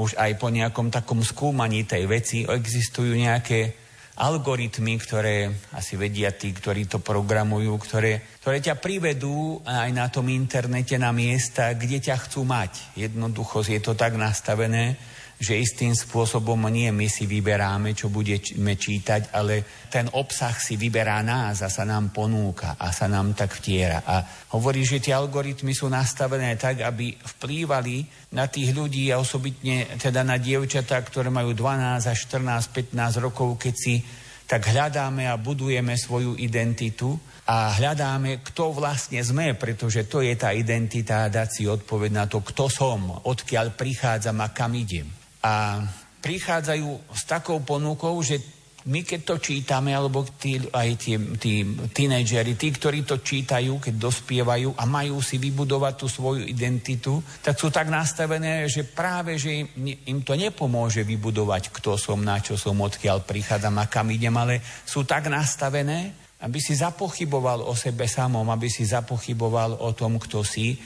už 0.00 0.16
aj 0.16 0.32
po 0.40 0.48
nejakom 0.48 0.88
takom 0.88 1.20
skúmaní 1.20 1.84
tej 1.84 2.08
veci, 2.08 2.38
existujú 2.48 3.12
nejaké 3.12 3.87
algoritmy, 4.18 4.98
ktoré 4.98 5.46
asi 5.78 5.94
vedia 5.94 6.34
tí, 6.34 6.50
ktorí 6.50 6.90
to 6.90 6.98
programujú, 6.98 7.70
ktoré, 7.78 8.18
ktoré 8.42 8.58
ťa 8.58 8.82
privedú 8.82 9.62
aj 9.62 9.90
na 9.94 10.10
tom 10.10 10.26
internete 10.26 10.98
na 10.98 11.14
miesta, 11.14 11.78
kde 11.78 12.02
ťa 12.02 12.26
chcú 12.26 12.42
mať. 12.42 12.98
Jednoducho 12.98 13.62
je 13.62 13.78
to 13.78 13.94
tak 13.94 14.18
nastavené, 14.18 14.98
že 15.38 15.54
istým 15.54 15.94
spôsobom 15.94 16.58
nie 16.66 16.90
my 16.90 17.06
si 17.06 17.30
vyberáme, 17.30 17.94
čo 17.94 18.10
budeme 18.10 18.74
čítať, 18.74 19.30
ale 19.30 19.86
ten 19.86 20.10
obsah 20.10 20.58
si 20.58 20.74
vyberá 20.74 21.22
nás 21.22 21.62
a 21.62 21.70
sa 21.70 21.86
nám 21.86 22.10
ponúka 22.10 22.74
a 22.74 22.90
sa 22.90 23.06
nám 23.06 23.38
tak 23.38 23.54
vtiera. 23.54 24.02
A 24.02 24.26
hovorí, 24.58 24.82
že 24.82 24.98
tie 24.98 25.14
algoritmy 25.14 25.70
sú 25.70 25.86
nastavené 25.86 26.58
tak, 26.58 26.82
aby 26.82 27.14
vplývali 27.38 28.02
na 28.34 28.50
tých 28.50 28.74
ľudí 28.74 29.14
a 29.14 29.22
osobitne 29.22 29.86
teda 30.02 30.26
na 30.26 30.42
dievčatá, 30.42 30.98
ktoré 31.06 31.30
majú 31.30 31.54
12 31.54 32.10
až 32.10 32.18
14, 32.26 32.90
15 32.90 33.22
rokov, 33.22 33.62
keď 33.62 33.74
si 33.78 34.02
tak 34.42 34.74
hľadáme 34.74 35.30
a 35.30 35.38
budujeme 35.38 35.94
svoju 35.94 36.34
identitu 36.34 37.14
a 37.46 37.78
hľadáme, 37.78 38.42
kto 38.42 38.74
vlastne 38.74 39.22
sme, 39.22 39.54
pretože 39.54 40.08
to 40.10 40.18
je 40.18 40.34
tá 40.34 40.50
identita 40.50 41.22
a 41.22 41.30
dať 41.30 41.48
si 41.52 41.62
odpoveď 41.68 42.10
na 42.10 42.24
to, 42.26 42.42
kto 42.42 42.66
som, 42.66 43.22
odkiaľ 43.22 43.78
prichádzam 43.78 44.40
a 44.42 44.50
kam 44.50 44.74
idem 44.74 45.27
a 45.42 45.82
prichádzajú 46.18 47.14
s 47.14 47.22
takou 47.24 47.62
ponukou, 47.62 48.18
že 48.22 48.58
my 48.88 49.04
keď 49.04 49.20
to 49.20 49.36
čítame, 49.36 49.92
alebo 49.92 50.24
tí, 50.24 50.56
aj 50.56 50.88
tí, 50.96 51.12
tí 51.36 51.60
tínejdžeri, 51.92 52.56
tí, 52.56 52.72
ktorí 52.72 53.04
to 53.04 53.20
čítajú, 53.20 53.76
keď 53.76 53.94
dospievajú 54.00 54.80
a 54.80 54.88
majú 54.88 55.20
si 55.20 55.36
vybudovať 55.36 55.94
tú 55.98 56.06
svoju 56.08 56.48
identitu, 56.48 57.20
tak 57.44 57.60
sú 57.60 57.68
tak 57.68 57.92
nastavené, 57.92 58.64
že 58.64 58.88
práve, 58.88 59.36
že 59.36 59.66
im, 59.66 59.68
im 60.08 60.18
to 60.24 60.32
nepomôže 60.32 61.04
vybudovať, 61.04 61.68
kto 61.68 62.00
som, 62.00 62.22
na 62.24 62.40
čo 62.40 62.56
som, 62.56 62.80
odkiaľ 62.80 63.28
prichádzam 63.28 63.76
a 63.76 63.90
kam 63.92 64.08
idem, 64.08 64.32
ale 64.32 64.64
sú 64.88 65.04
tak 65.04 65.28
nastavené, 65.28 66.16
aby 66.40 66.56
si 66.56 66.72
zapochyboval 66.72 67.66
o 67.68 67.76
sebe 67.76 68.08
samom, 68.08 68.46
aby 68.48 68.72
si 68.72 68.88
zapochyboval 68.88 69.84
o 69.84 69.92
tom, 69.92 70.16
kto 70.16 70.40
si, 70.46 70.78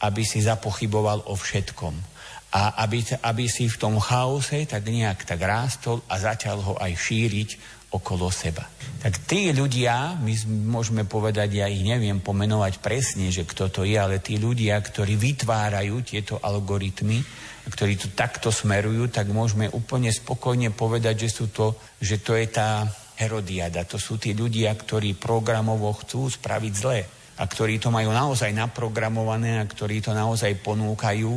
aby 0.00 0.24
si 0.24 0.40
zapochyboval 0.40 1.28
o 1.28 1.34
všetkom 1.36 2.11
a 2.52 2.84
aby, 2.84 3.00
aby 3.24 3.44
si 3.48 3.64
v 3.64 3.80
tom 3.80 3.96
chaose 3.96 4.68
tak 4.68 4.84
nejak 4.84 5.24
tak 5.24 5.40
rástol 5.40 6.04
a 6.04 6.20
začal 6.20 6.60
ho 6.60 6.74
aj 6.76 6.92
šíriť 6.92 7.50
okolo 7.92 8.28
seba. 8.32 8.64
Tak 9.04 9.28
tí 9.28 9.52
ľudia, 9.52 10.16
my 10.20 10.32
môžeme 10.68 11.04
povedať, 11.04 11.60
ja 11.60 11.66
ich 11.68 11.84
neviem 11.84 12.20
pomenovať 12.24 12.80
presne, 12.80 13.28
že 13.28 13.44
kto 13.44 13.68
to 13.68 13.80
je, 13.84 13.96
ale 13.96 14.20
tí 14.20 14.40
ľudia, 14.40 14.80
ktorí 14.80 15.16
vytvárajú 15.16 16.00
tieto 16.04 16.40
algoritmy, 16.40 17.20
ktorí 17.68 17.94
to 18.00 18.08
takto 18.16 18.48
smerujú, 18.48 19.12
tak 19.12 19.28
môžeme 19.28 19.68
úplne 19.68 20.08
spokojne 20.08 20.72
povedať, 20.72 21.28
že, 21.28 21.30
sú 21.30 21.46
to, 21.52 21.76
že 22.00 22.20
to 22.24 22.36
je 22.36 22.48
tá 22.48 22.88
Herodiada. 23.12 23.84
To 23.86 24.00
sú 24.00 24.16
tí 24.16 24.32
ľudia, 24.32 24.72
ktorí 24.72 25.14
programovo 25.14 25.92
chcú 26.00 26.32
spraviť 26.32 26.72
zle 26.74 27.00
a 27.38 27.42
ktorí 27.44 27.78
to 27.78 27.92
majú 27.92 28.10
naozaj 28.10 28.50
naprogramované 28.50 29.60
a 29.60 29.68
ktorí 29.68 30.00
to 30.02 30.16
naozaj 30.16 30.58
ponúkajú 30.64 31.30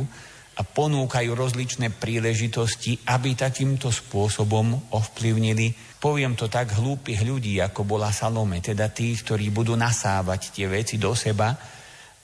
a 0.56 0.64
ponúkajú 0.64 1.36
rozličné 1.36 1.92
príležitosti, 2.00 2.96
aby 3.12 3.36
takýmto 3.36 3.92
spôsobom 3.92 4.88
ovplyvnili, 4.96 6.00
poviem 6.00 6.32
to 6.32 6.48
tak, 6.48 6.72
hlúpych 6.72 7.20
ľudí, 7.20 7.60
ako 7.60 7.84
bola 7.84 8.08
Salome, 8.08 8.64
teda 8.64 8.88
tých, 8.88 9.20
ktorí 9.20 9.52
budú 9.52 9.76
nasávať 9.76 10.56
tie 10.56 10.64
veci 10.64 10.96
do 10.96 11.12
seba 11.12 11.52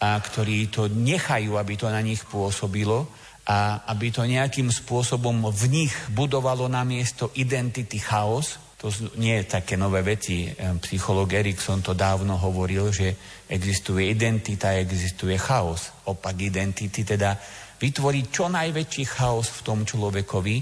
a 0.01 0.09
ktorí 0.16 0.73
to 0.73 0.88
nechajú, 0.88 1.61
aby 1.61 1.75
to 1.77 1.92
na 1.92 2.01
nich 2.01 2.25
pôsobilo 2.25 3.05
a 3.45 3.85
aby 3.92 4.09
to 4.09 4.25
nejakým 4.25 4.73
spôsobom 4.73 5.53
v 5.53 5.64
nich 5.68 5.92
budovalo 6.16 6.73
na 6.73 6.88
miesto 6.88 7.37
identity 7.37 8.01
chaos. 8.01 8.57
To 8.83 8.90
nie 9.14 9.38
je 9.42 9.47
také 9.47 9.79
nové 9.79 10.03
veci. 10.03 10.51
Psycholog 10.83 11.31
Erikson 11.31 11.85
to 11.85 11.95
dávno 11.95 12.35
hovoril, 12.35 12.90
že 12.90 13.14
existuje 13.47 14.11
identita, 14.11 14.75
existuje 14.75 15.38
chaos. 15.38 15.95
Opak 16.11 16.35
identity 16.42 17.07
teda 17.07 17.38
vytvoriť 17.83 18.25
čo 18.31 18.47
najväčší 18.47 19.05
chaos 19.11 19.51
v 19.51 19.61
tom 19.66 19.83
človekovi, 19.83 20.57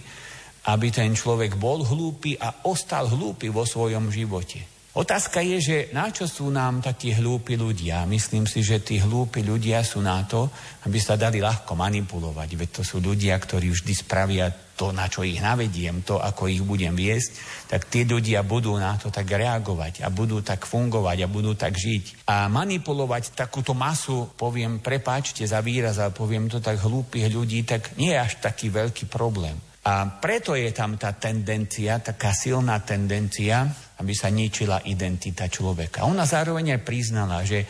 aby 0.72 0.88
ten 0.88 1.12
človek 1.12 1.60
bol 1.60 1.84
hlúpy 1.84 2.40
a 2.40 2.64
ostal 2.64 3.12
hlúpy 3.12 3.52
vo 3.52 3.68
svojom 3.68 4.08
živote. 4.08 4.80
Otázka 4.90 5.38
je, 5.38 5.58
že 5.62 5.76
na 5.94 6.10
čo 6.10 6.26
sú 6.26 6.50
nám 6.50 6.82
takí 6.82 7.14
hlúpi 7.14 7.54
ľudia? 7.54 8.02
Myslím 8.10 8.50
si, 8.50 8.58
že 8.66 8.82
tí 8.82 8.98
hlúpi 8.98 9.46
ľudia 9.46 9.86
sú 9.86 10.02
na 10.02 10.26
to, 10.26 10.50
aby 10.82 10.98
sa 10.98 11.14
dali 11.14 11.38
ľahko 11.38 11.78
manipulovať. 11.78 12.48
Veď 12.58 12.68
to 12.74 12.82
sú 12.82 12.98
ľudia, 12.98 13.38
ktorí 13.38 13.70
vždy 13.70 13.92
spravia 13.94 14.50
to, 14.80 14.96
na 14.96 15.12
čo 15.12 15.20
ich 15.20 15.44
navediem, 15.44 16.00
to, 16.00 16.16
ako 16.16 16.48
ich 16.48 16.64
budem 16.64 16.96
viesť, 16.96 17.36
tak 17.68 17.92
tí 17.92 18.08
ľudia 18.08 18.40
budú 18.40 18.80
na 18.80 18.96
to 18.96 19.12
tak 19.12 19.28
reagovať 19.28 20.00
a 20.00 20.08
budú 20.08 20.40
tak 20.40 20.64
fungovať 20.64 21.20
a 21.20 21.28
budú 21.28 21.52
tak 21.52 21.76
žiť. 21.76 22.24
A 22.32 22.48
manipulovať 22.48 23.36
takúto 23.36 23.76
masu, 23.76 24.32
poviem, 24.40 24.80
prepáčte 24.80 25.44
za 25.44 25.60
výraz, 25.60 26.00
ale 26.00 26.16
poviem 26.16 26.48
to 26.48 26.64
tak 26.64 26.80
hlúpych 26.80 27.28
ľudí, 27.28 27.68
tak 27.68 28.00
nie 28.00 28.16
je 28.16 28.24
až 28.24 28.40
taký 28.40 28.72
veľký 28.72 29.12
problém. 29.12 29.60
A 29.84 30.08
preto 30.16 30.56
je 30.56 30.72
tam 30.72 30.96
tá 30.96 31.12
tendencia, 31.12 32.00
taká 32.00 32.32
silná 32.32 32.80
tendencia, 32.80 33.68
aby 34.00 34.12
sa 34.16 34.32
ničila 34.32 34.80
identita 34.88 35.48
človeka. 35.48 36.08
Ona 36.08 36.24
zároveň 36.24 36.80
aj 36.80 36.84
priznala, 36.84 37.44
že 37.44 37.64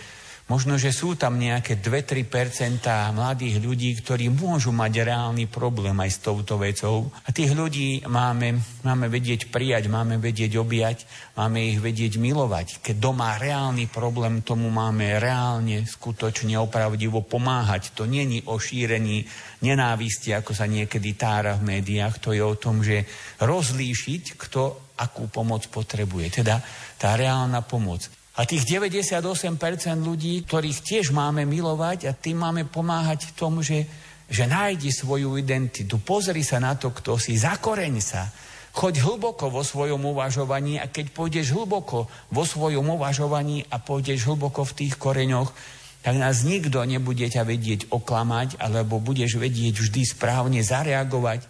možno, 0.51 0.75
že 0.75 0.91
sú 0.91 1.15
tam 1.15 1.39
nejaké 1.39 1.79
2-3% 1.79 2.83
mladých 3.15 3.63
ľudí, 3.63 3.95
ktorí 4.03 4.35
môžu 4.35 4.75
mať 4.75 5.07
reálny 5.07 5.47
problém 5.47 5.95
aj 5.95 6.11
s 6.11 6.19
touto 6.19 6.59
vecou. 6.59 7.07
A 7.23 7.31
tých 7.31 7.55
ľudí 7.55 8.03
máme, 8.11 8.59
máme 8.83 9.07
vedieť 9.07 9.55
prijať, 9.55 9.87
máme 9.87 10.19
vedieť 10.19 10.59
objať, 10.59 11.07
máme 11.39 11.63
ich 11.71 11.79
vedieť 11.79 12.19
milovať. 12.19 12.83
Keď 12.83 12.97
doma 12.99 13.39
reálny 13.39 13.87
problém, 13.87 14.43
tomu 14.43 14.67
máme 14.75 15.23
reálne, 15.23 15.87
skutočne, 15.87 16.59
opravdivo 16.59 17.23
pomáhať. 17.23 17.95
To 17.95 18.11
není 18.11 18.43
o 18.51 18.59
šírení 18.59 19.23
nenávisti, 19.63 20.35
ako 20.35 20.51
sa 20.51 20.67
niekedy 20.67 21.15
tára 21.15 21.55
v 21.55 21.79
médiách. 21.79 22.19
To 22.27 22.35
je 22.35 22.43
o 22.43 22.59
tom, 22.59 22.83
že 22.83 23.07
rozlíšiť, 23.39 24.35
kto 24.35 24.91
akú 24.99 25.31
pomoc 25.31 25.65
potrebuje. 25.71 26.43
Teda 26.43 26.59
tá 26.99 27.15
reálna 27.15 27.63
pomoc. 27.63 28.20
A 28.40 28.48
tých 28.48 28.64
98% 28.64 29.20
ľudí, 30.00 30.48
ktorých 30.48 30.81
tiež 30.81 31.12
máme 31.12 31.44
milovať 31.44 32.09
a 32.09 32.16
tým 32.16 32.40
máme 32.40 32.64
pomáhať 32.64 33.37
tomu, 33.37 33.61
že, 33.61 33.85
že 34.33 34.48
nájdi 34.48 34.88
svoju 34.88 35.37
identitu, 35.37 36.00
pozri 36.00 36.40
sa 36.40 36.57
na 36.57 36.72
to, 36.72 36.88
kto 36.88 37.20
si, 37.20 37.37
zakoreň 37.37 38.00
sa, 38.00 38.33
choď 38.72 39.05
hlboko 39.05 39.53
vo 39.53 39.61
svojom 39.61 40.00
uvažovaní 40.09 40.81
a 40.81 40.88
keď 40.88 41.12
pôjdeš 41.12 41.53
hlboko 41.53 42.09
vo 42.33 42.44
svojom 42.48 42.96
uvažovaní 42.96 43.68
a 43.68 43.76
pôjdeš 43.76 44.24
hlboko 44.24 44.64
v 44.64 44.72
tých 44.72 44.96
koreňoch, 44.96 45.53
tak 46.00 46.16
nás 46.16 46.40
nikto 46.40 46.81
nebude 46.88 47.29
ťa 47.29 47.44
vedieť 47.44 47.92
oklamať, 47.92 48.57
alebo 48.57 49.05
budeš 49.05 49.37
vedieť 49.37 49.85
vždy 49.85 50.16
správne 50.16 50.64
zareagovať 50.64 51.44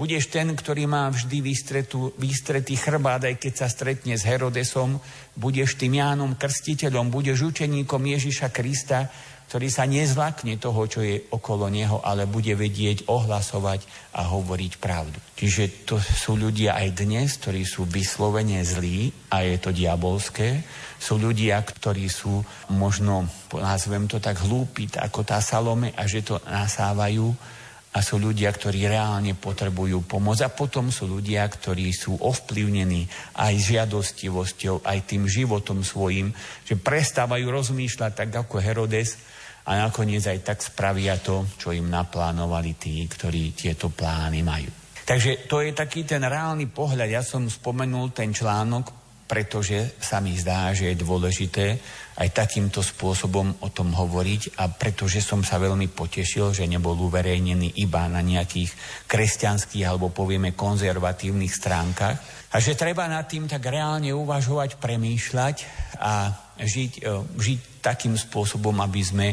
Budeš 0.00 0.32
ten, 0.32 0.48
ktorý 0.56 0.88
má 0.88 1.12
vždy 1.12 1.44
výstretú, 1.44 2.16
výstretý 2.16 2.72
chrbát, 2.72 3.20
aj 3.20 3.36
keď 3.36 3.52
sa 3.52 3.68
stretne 3.68 4.16
s 4.16 4.24
Herodesom. 4.24 4.96
Budeš 5.36 5.76
tým 5.76 6.00
Jánom 6.00 6.40
Krstiteľom, 6.40 7.12
budeš 7.12 7.44
učeníkom 7.52 8.00
Ježiša 8.08 8.48
Krista, 8.48 9.12
ktorý 9.52 9.68
sa 9.68 9.84
nezlakne 9.84 10.56
toho, 10.56 10.88
čo 10.88 11.04
je 11.04 11.20
okolo 11.28 11.68
neho, 11.68 12.00
ale 12.00 12.24
bude 12.24 12.56
vedieť 12.56 13.12
ohlasovať 13.12 13.84
a 14.16 14.24
hovoriť 14.24 14.72
pravdu. 14.80 15.20
Čiže 15.36 15.84
to 15.84 16.00
sú 16.00 16.32
ľudia 16.32 16.80
aj 16.80 16.96
dnes, 16.96 17.36
ktorí 17.36 17.68
sú 17.68 17.84
vyslovene 17.84 18.64
zlí 18.64 19.12
a 19.28 19.44
je 19.44 19.60
to 19.60 19.68
diabolské. 19.68 20.64
Sú 20.96 21.20
ľudia, 21.20 21.60
ktorí 21.60 22.08
sú 22.08 22.40
možno, 22.72 23.28
nazvem 23.52 24.08
to 24.08 24.16
tak, 24.16 24.40
hlúpi, 24.40 24.88
ako 24.96 25.28
tá 25.28 25.44
Salome 25.44 25.92
a 25.92 26.08
že 26.08 26.24
to 26.24 26.40
nasávajú 26.48 27.59
a 27.90 27.98
sú 28.06 28.22
ľudia, 28.22 28.54
ktorí 28.54 28.86
reálne 28.86 29.34
potrebujú 29.34 30.06
pomoc 30.06 30.38
a 30.46 30.52
potom 30.52 30.94
sú 30.94 31.10
ľudia, 31.10 31.42
ktorí 31.50 31.90
sú 31.90 32.14
ovplyvnení 32.14 33.10
aj 33.34 33.54
žiadostivosťou, 33.58 34.86
aj 34.86 34.98
tým 35.10 35.26
životom 35.26 35.82
svojim, 35.82 36.30
že 36.62 36.78
prestávajú 36.78 37.50
rozmýšľať 37.50 38.12
tak 38.14 38.30
ako 38.30 38.62
Herodes 38.62 39.18
a 39.66 39.74
nakoniec 39.74 40.22
aj 40.22 40.38
tak 40.46 40.58
spravia 40.62 41.18
to, 41.18 41.50
čo 41.58 41.74
im 41.74 41.90
naplánovali 41.90 42.78
tí, 42.78 43.02
ktorí 43.10 43.58
tieto 43.58 43.90
plány 43.90 44.40
majú. 44.46 44.70
Takže 45.02 45.50
to 45.50 45.58
je 45.58 45.74
taký 45.74 46.06
ten 46.06 46.22
reálny 46.22 46.70
pohľad. 46.70 47.10
Ja 47.10 47.26
som 47.26 47.50
spomenul 47.50 48.14
ten 48.14 48.30
článok, 48.30 48.99
pretože 49.30 49.94
sa 50.02 50.18
mi 50.18 50.34
zdá, 50.34 50.74
že 50.74 50.90
je 50.90 50.98
dôležité, 50.98 51.78
aj 52.18 52.34
takýmto 52.34 52.82
spôsobom 52.82 53.62
o 53.62 53.68
tom 53.70 53.94
hovoriť 53.94 54.58
a 54.58 54.68
pretože 54.68 55.22
som 55.22 55.46
sa 55.46 55.62
veľmi 55.62 55.86
potešil, 55.94 56.50
že 56.50 56.66
nebol 56.66 56.98
uverejnený 56.98 57.78
iba 57.78 58.10
na 58.10 58.20
nejakých 58.20 58.74
kresťanských 59.06 59.86
alebo 59.86 60.10
povieme 60.10 60.52
konzervatívnych 60.52 61.54
stránkach. 61.54 62.18
A 62.50 62.58
že 62.58 62.74
treba 62.74 63.06
nad 63.06 63.30
tým 63.30 63.46
tak 63.46 63.62
reálne 63.70 64.10
uvažovať, 64.10 64.82
premýšľať 64.82 65.56
a 66.02 66.34
žiť, 66.58 66.92
e, 66.98 67.12
žiť 67.38 67.60
takým 67.80 68.18
spôsobom, 68.18 68.74
aby 68.82 69.00
sme 69.00 69.28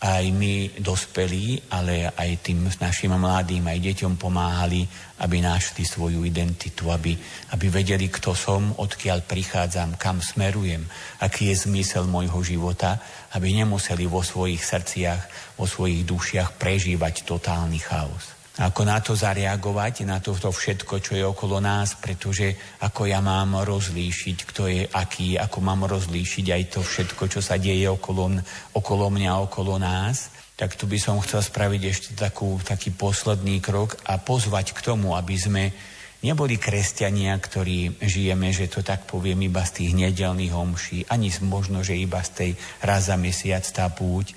aj 0.00 0.24
my 0.32 0.80
dospelí, 0.80 1.68
ale 1.68 2.08
aj 2.08 2.40
tým 2.40 2.64
našim 2.80 3.12
mladým, 3.12 3.68
aj 3.68 3.84
deťom 3.84 4.16
pomáhali, 4.16 4.88
aby 5.20 5.44
našli 5.44 5.84
svoju 5.84 6.24
identitu, 6.24 6.88
aby, 6.88 7.12
aby 7.52 7.66
vedeli, 7.68 8.08
kto 8.08 8.32
som, 8.32 8.72
odkiaľ 8.80 9.28
prichádzam, 9.28 10.00
kam 10.00 10.24
smerujem, 10.24 10.88
aký 11.20 11.52
je 11.52 11.68
zmysel 11.68 12.08
môjho 12.08 12.40
života, 12.40 12.96
aby 13.36 13.52
nemuseli 13.52 14.08
vo 14.08 14.24
svojich 14.24 14.64
srdciach, 14.64 15.54
vo 15.60 15.68
svojich 15.68 16.08
dušiach 16.08 16.56
prežívať 16.56 17.28
totálny 17.28 17.76
chaos 17.84 18.39
ako 18.60 18.82
na 18.84 19.00
to 19.00 19.16
zareagovať, 19.16 20.04
na 20.04 20.20
to, 20.20 20.36
to 20.36 20.52
všetko, 20.52 21.00
čo 21.00 21.16
je 21.16 21.24
okolo 21.24 21.64
nás, 21.64 21.96
pretože 21.96 22.76
ako 22.84 23.08
ja 23.08 23.24
mám 23.24 23.64
rozlíšiť, 23.64 24.36
kto 24.44 24.62
je 24.68 24.82
aký, 24.84 25.40
ako 25.40 25.58
mám 25.64 25.88
rozlíšiť 25.88 26.46
aj 26.52 26.62
to 26.76 26.80
všetko, 26.84 27.22
čo 27.32 27.40
sa 27.40 27.56
deje 27.56 27.88
okolo, 27.88 28.36
okolo 28.76 29.08
mňa, 29.08 29.32
okolo 29.48 29.80
nás, 29.80 30.28
tak 30.60 30.76
tu 30.76 30.84
by 30.84 31.00
som 31.00 31.16
chcel 31.24 31.40
spraviť 31.40 31.82
ešte 31.88 32.10
takú, 32.12 32.60
taký 32.60 32.92
posledný 32.92 33.64
krok 33.64 33.96
a 34.04 34.20
pozvať 34.20 34.76
k 34.76 34.84
tomu, 34.84 35.16
aby 35.16 35.40
sme 35.40 35.72
neboli 36.20 36.60
kresťania, 36.60 37.32
ktorí 37.40 37.96
žijeme, 38.04 38.52
že 38.52 38.68
to 38.68 38.84
tak 38.84 39.08
poviem, 39.08 39.40
iba 39.48 39.64
z 39.64 39.80
tých 39.80 39.92
nedelných 39.96 40.52
homší, 40.52 41.08
ani 41.08 41.32
možno, 41.40 41.80
že 41.80 41.96
iba 41.96 42.20
z 42.20 42.30
tej 42.36 42.50
raz 42.84 43.08
za 43.08 43.16
mesiac 43.16 43.64
tá 43.72 43.88
púť, 43.88 44.36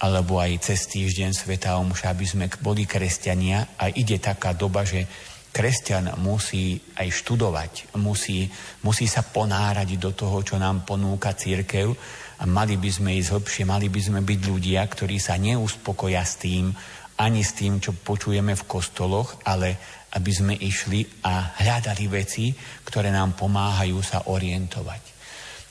alebo 0.00 0.40
aj 0.40 0.64
cez 0.64 0.88
týždeň 0.88 1.36
Sveta 1.36 1.76
Omša, 1.76 2.16
aby 2.16 2.24
sme 2.24 2.46
boli 2.64 2.88
kresťania 2.88 3.76
a 3.76 3.92
ide 3.92 4.16
taká 4.16 4.56
doba, 4.56 4.80
že 4.88 5.04
kresťan 5.52 6.16
musí 6.22 6.80
aj 6.96 7.08
študovať, 7.10 7.72
musí, 8.00 8.48
musí 8.86 9.04
sa 9.04 9.20
ponárať 9.20 10.00
do 10.00 10.16
toho, 10.16 10.40
čo 10.40 10.56
nám 10.56 10.88
ponúka 10.88 11.36
církev 11.36 11.92
a 12.40 12.48
mali 12.48 12.80
by 12.80 12.88
sme 12.88 13.10
ísť 13.20 13.30
hlbšie, 13.36 13.62
mali 13.68 13.92
by 13.92 14.00
sme 14.00 14.20
byť 14.24 14.40
ľudia, 14.48 14.80
ktorí 14.86 15.20
sa 15.20 15.36
neuspokoja 15.36 16.22
s 16.24 16.40
tým, 16.40 16.72
ani 17.20 17.44
s 17.44 17.52
tým, 17.52 17.84
čo 17.84 17.92
počujeme 17.92 18.56
v 18.56 18.64
kostoloch, 18.64 19.44
ale 19.44 19.76
aby 20.16 20.32
sme 20.32 20.54
išli 20.56 21.04
a 21.28 21.60
hľadali 21.60 22.08
veci, 22.08 22.56
ktoré 22.88 23.12
nám 23.12 23.36
pomáhajú 23.36 24.00
sa 24.00 24.24
orientovať. 24.32 25.02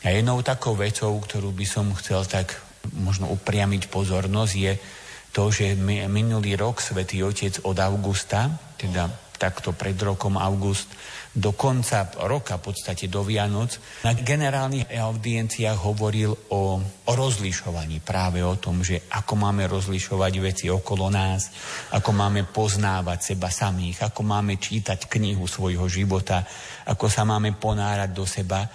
A 0.05 0.15
jednou 0.15 0.39
takou 0.45 0.77
vecou, 0.77 1.11
ktorú 1.17 1.51
by 1.51 1.65
som 1.65 1.91
chcel 1.97 2.23
tak 2.23 2.68
možno 2.97 3.29
upriamiť 3.31 3.87
pozornosť, 3.91 4.53
je 4.55 4.73
to, 5.29 5.53
že 5.53 5.77
minulý 6.09 6.57
rok 6.57 6.81
Svetý 6.81 7.21
Otec 7.21 7.61
od 7.63 7.77
augusta, 7.77 8.49
teda 8.79 9.07
takto 9.39 9.71
pred 9.71 9.95
rokom 9.95 10.35
august, 10.35 10.91
do 11.29 11.53
konca 11.53 12.09
roka, 12.25 12.57
v 12.57 12.73
podstate 12.73 13.05
do 13.05 13.21
Vianoc, 13.21 13.77
na 14.01 14.17
generálnych 14.17 14.89
audienciách 14.89 15.77
hovoril 15.77 16.33
o, 16.51 16.81
o 16.81 17.11
rozlišovaní, 17.13 18.01
práve 18.01 18.41
o 18.41 18.57
tom, 18.57 18.81
že 18.81 19.05
ako 19.13 19.37
máme 19.37 19.69
rozlišovať 19.69 20.33
veci 20.41 20.65
okolo 20.73 21.07
nás, 21.13 21.53
ako 21.93 22.11
máme 22.11 22.49
poznávať 22.49 23.33
seba 23.33 23.53
samých, 23.53 24.09
ako 24.09 24.25
máme 24.25 24.57
čítať 24.57 25.05
knihu 25.05 25.45
svojho 25.45 25.85
života, 25.85 26.41
ako 26.89 27.05
sa 27.07 27.23
máme 27.23 27.53
ponárať 27.55 28.09
do 28.09 28.25
seba 28.25 28.65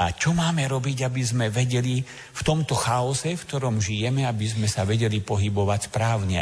a 0.00 0.16
čo 0.16 0.32
máme 0.32 0.64
robiť, 0.64 1.04
aby 1.04 1.20
sme 1.20 1.46
vedeli 1.52 2.00
v 2.08 2.40
tomto 2.40 2.72
chaose, 2.72 3.36
v 3.36 3.44
ktorom 3.44 3.84
žijeme, 3.84 4.24
aby 4.24 4.48
sme 4.48 4.64
sa 4.64 4.88
vedeli 4.88 5.20
pohybovať 5.20 5.92
správne. 5.92 6.40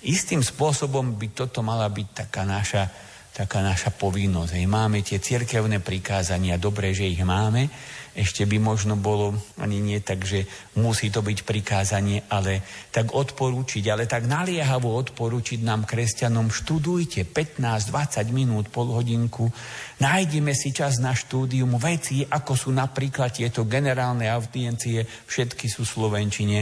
Istým 0.00 0.40
spôsobom 0.40 1.20
by 1.20 1.36
toto 1.36 1.60
mala 1.60 1.84
byť 1.92 2.08
taká 2.24 2.48
naša 2.48 2.88
taká 3.34 3.66
naša 3.66 3.90
povinnosť. 3.90 4.54
Máme 4.62 5.02
tie 5.02 5.18
cirkevné 5.18 5.82
prikázania, 5.82 6.54
dobre, 6.54 6.94
že 6.94 7.10
ich 7.10 7.18
máme, 7.18 7.66
ešte 8.14 8.46
by 8.46 8.62
možno 8.62 8.94
bolo, 8.94 9.34
ani 9.58 9.82
nie 9.82 9.98
tak, 9.98 10.22
že 10.22 10.46
musí 10.78 11.10
to 11.10 11.18
byť 11.18 11.42
prikázanie, 11.42 12.22
ale 12.30 12.62
tak 12.94 13.10
odporúčiť, 13.10 13.82
ale 13.90 14.06
tak 14.06 14.30
naliehavo 14.30 14.94
odporúčiť 14.94 15.66
nám 15.66 15.82
kresťanom, 15.82 16.46
študujte 16.54 17.26
15-20 17.26 18.30
minút, 18.30 18.70
pol 18.70 18.94
hodinku, 18.94 19.50
nájdeme 19.98 20.54
si 20.54 20.70
čas 20.70 21.02
na 21.02 21.10
štúdium 21.10 21.74
veci, 21.74 22.22
ako 22.22 22.54
sú 22.54 22.70
napríklad 22.70 23.34
tieto 23.34 23.66
generálne 23.66 24.30
audiencie, 24.30 25.02
všetky 25.02 25.66
sú 25.66 25.82
v 25.82 25.92
Slovenčine 25.98 26.58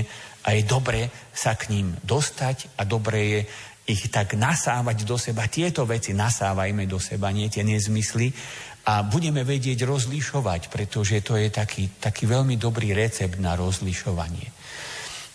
a 0.48 0.56
je 0.56 0.64
dobre 0.64 1.12
sa 1.36 1.52
k 1.52 1.68
ním 1.68 1.92
dostať 2.00 2.80
a 2.80 2.88
dobre 2.88 3.18
je 3.20 3.40
ich 3.82 4.14
tak 4.14 4.38
nasávať 4.38 5.02
do 5.02 5.18
seba. 5.18 5.50
Tieto 5.50 5.82
veci 5.82 6.14
nasávajme 6.14 6.86
do 6.86 7.02
seba, 7.02 7.34
nie 7.34 7.50
tie 7.50 7.66
nezmysly. 7.66 8.30
A 8.82 9.06
budeme 9.06 9.46
vedieť 9.46 9.86
rozlišovať, 9.86 10.66
pretože 10.66 11.22
to 11.22 11.38
je 11.38 11.54
taký, 11.54 11.86
taký 12.02 12.26
veľmi 12.26 12.58
dobrý 12.58 12.90
recept 12.90 13.38
na 13.38 13.54
rozlišovanie. 13.54 14.50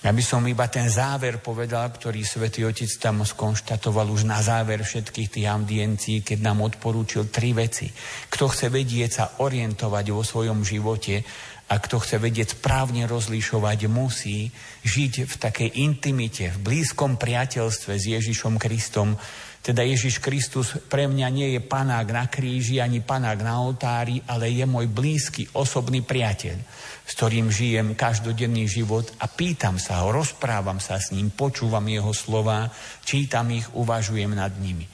Ja 0.05 0.13
by 0.13 0.21
som 0.21 0.45
iba 0.45 0.69
ten 0.69 0.87
záver 0.93 1.41
povedal, 1.41 1.89
ktorý 1.89 2.21
svätý 2.21 2.61
Otec 2.63 2.91
tam 3.01 3.25
skonštatoval 3.25 4.13
už 4.13 4.29
na 4.29 4.39
záver 4.45 4.85
všetkých 4.85 5.31
tých 5.33 5.47
audiencií, 5.49 6.21
keď 6.21 6.37
nám 6.43 6.63
odporúčil 6.63 7.33
tri 7.33 7.51
veci. 7.51 7.89
Kto 8.29 8.45
chce 8.45 8.69
vedieť 8.69 9.11
sa 9.11 9.25
orientovať 9.41 10.05
vo 10.13 10.21
svojom 10.21 10.61
živote, 10.61 11.25
a 11.67 11.83
kto 11.83 11.99
chce 11.99 12.15
vedieť 12.23 12.55
správne 12.55 13.03
rozlišovať, 13.11 13.91
musí 13.91 14.47
žiť 14.87 15.13
v 15.27 15.33
takej 15.35 15.69
intimite, 15.83 16.55
v 16.55 16.63
blízkom 16.63 17.19
priateľstve 17.19 17.91
s 17.91 18.03
Ježišom 18.07 18.55
Kristom. 18.55 19.19
Teda 19.67 19.83
Ježiš 19.83 20.23
Kristus 20.23 20.79
pre 20.87 21.11
mňa 21.11 21.27
nie 21.27 21.51
je 21.51 21.59
panák 21.59 22.07
na 22.07 22.31
kríži 22.31 22.79
ani 22.79 23.03
panák 23.03 23.43
na 23.43 23.59
oltári, 23.59 24.23
ale 24.23 24.47
je 24.47 24.63
môj 24.63 24.87
blízky 24.87 25.43
osobný 25.59 26.07
priateľ, 26.07 26.55
s 27.03 27.11
ktorým 27.11 27.51
žijem 27.51 27.91
každodenný 27.91 28.63
život 28.63 29.11
a 29.19 29.27
pýtam 29.27 29.75
sa 29.75 30.07
ho, 30.07 30.15
rozprávam 30.15 30.79
sa 30.79 30.95
s 31.03 31.11
ním, 31.11 31.35
počúvam 31.35 31.83
jeho 31.83 32.15
slova, 32.15 32.71
čítam 33.03 33.51
ich, 33.51 33.67
uvažujem 33.75 34.31
nad 34.31 34.55
nimi. 34.55 34.87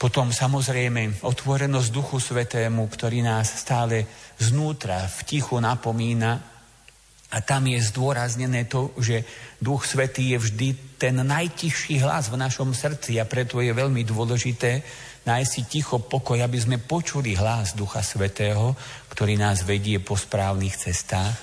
Potom 0.00 0.32
samozrejme 0.32 1.20
otvorenosť 1.20 1.88
Duchu 1.92 2.16
Svetému, 2.16 2.88
ktorý 2.88 3.28
nás 3.28 3.60
stále 3.60 4.08
znútra 4.40 5.04
v 5.04 5.20
tichu 5.28 5.60
napomína 5.60 6.55
a 7.26 7.42
tam 7.42 7.66
je 7.66 7.82
zdôraznené 7.82 8.70
to, 8.70 8.94
že 9.02 9.26
Duch 9.58 9.82
Svetý 9.82 10.36
je 10.36 10.38
vždy 10.38 10.68
ten 11.00 11.16
najtichší 11.18 11.98
hlas 12.02 12.30
v 12.30 12.38
našom 12.38 12.70
srdci 12.70 13.18
a 13.18 13.26
preto 13.26 13.58
je 13.58 13.74
veľmi 13.74 14.06
dôležité 14.06 14.86
nájsť 15.26 15.50
si 15.50 15.62
ticho 15.66 15.98
pokoj, 15.98 16.38
aby 16.38 16.58
sme 16.58 16.78
počuli 16.78 17.34
hlas 17.34 17.74
Ducha 17.74 17.98
Svetého, 17.98 18.78
ktorý 19.10 19.34
nás 19.34 19.66
vedie 19.66 19.98
po 19.98 20.14
správnych 20.14 20.78
cestách 20.78 21.34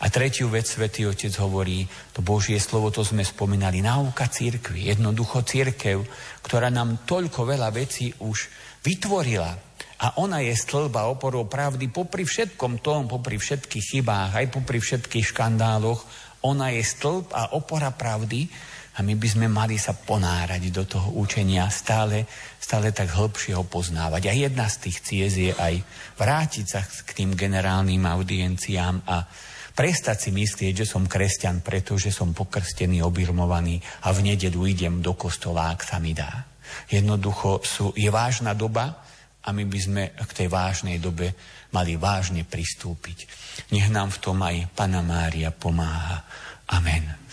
a 0.00 0.08
tretiu 0.08 0.48
vec 0.48 0.64
Svetý 0.64 1.04
Otec 1.04 1.36
hovorí, 1.44 1.84
to 2.16 2.24
Božie 2.24 2.56
slovo, 2.56 2.88
to 2.88 3.04
sme 3.04 3.20
spomínali, 3.20 3.84
náuka 3.84 4.32
církvy, 4.32 4.88
jednoducho 4.88 5.44
církev, 5.44 6.00
ktorá 6.40 6.72
nám 6.72 7.04
toľko 7.04 7.44
veľa 7.44 7.68
vecí 7.68 8.08
už 8.24 8.48
vytvorila. 8.80 9.69
A 10.00 10.16
ona 10.16 10.40
je 10.40 10.56
stĺba 10.56 11.12
oporou 11.12 11.44
pravdy 11.44 11.92
popri 11.92 12.24
všetkom 12.24 12.80
tom, 12.80 13.04
popri 13.04 13.36
všetkých 13.36 13.84
chybách, 13.84 14.32
aj 14.32 14.46
popri 14.48 14.80
všetkých 14.80 15.36
škandáloch. 15.36 16.00
Ona 16.48 16.72
je 16.72 16.80
stĺb 16.80 17.36
a 17.36 17.52
opora 17.52 17.92
pravdy 17.92 18.48
a 18.96 19.04
my 19.04 19.12
by 19.12 19.28
sme 19.28 19.46
mali 19.52 19.76
sa 19.76 19.92
ponárať 19.92 20.72
do 20.72 20.88
toho 20.88 21.20
učenia 21.20 21.68
stále, 21.68 22.24
stále 22.56 22.96
tak 22.96 23.12
hĺbšie 23.12 23.52
ho 23.52 23.68
poznávať. 23.68 24.28
A 24.28 24.32
jedna 24.32 24.72
z 24.72 24.88
tých 24.88 24.98
ciest 25.04 25.36
je 25.36 25.52
aj 25.52 25.84
vrátiť 26.16 26.64
sa 26.64 26.80
k 26.80 27.10
tým 27.12 27.36
generálnym 27.36 28.04
audienciám 28.08 29.04
a 29.04 29.28
Prestať 29.70 30.28
si 30.28 30.30
myslieť, 30.34 30.82
že 30.82 30.86
som 30.92 31.08
kresťan, 31.08 31.64
pretože 31.64 32.12
som 32.12 32.36
pokrstený, 32.36 33.00
obirmovaný 33.00 33.80
a 34.04 34.12
v 34.12 34.28
nedelu 34.28 34.60
idem 34.66 35.00
do 35.00 35.16
kostola, 35.16 35.72
ak 35.72 35.86
sa 35.86 35.96
mi 35.96 36.12
dá. 36.12 36.44
Jednoducho 36.90 37.62
sú, 37.64 37.94
je 37.96 38.10
vážna 38.12 38.52
doba 38.52 39.00
a 39.40 39.48
my 39.56 39.64
by 39.64 39.78
sme 39.80 40.02
k 40.12 40.32
tej 40.36 40.48
vážnej 40.52 41.00
dobe 41.00 41.32
mali 41.72 41.96
vážne 41.96 42.44
pristúpiť. 42.44 43.24
Nech 43.72 43.88
nám 43.88 44.12
v 44.12 44.20
tom 44.20 44.38
aj 44.42 44.68
Pana 44.76 45.00
Mária 45.00 45.54
pomáha. 45.54 46.26
Amen. 46.70 47.29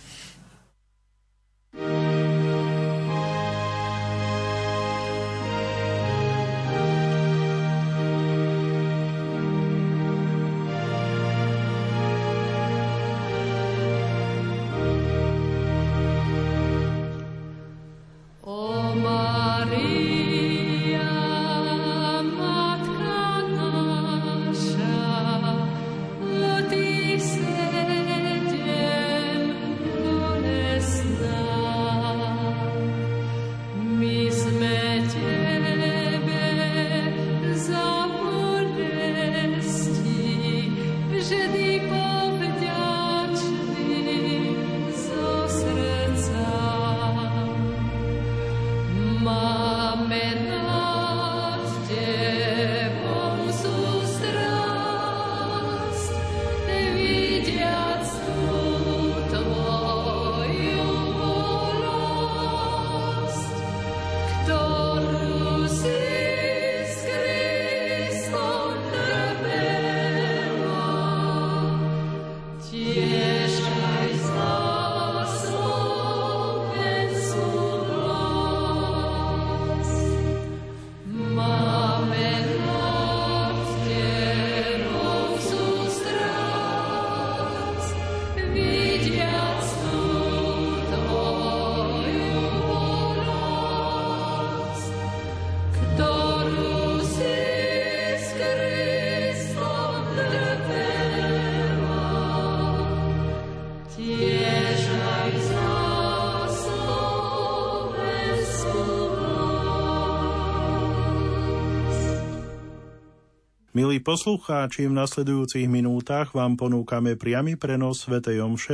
Milí 113.77 114.01
poslucháči, 114.01 114.89
v 114.89 114.97
nasledujúcich 114.97 115.69
minútach 115.69 116.33
vám 116.33 116.57
ponúkame 116.57 117.13
priamy 117.13 117.61
prenos 117.61 118.09
Sv. 118.09 118.25
Omše 118.25 118.73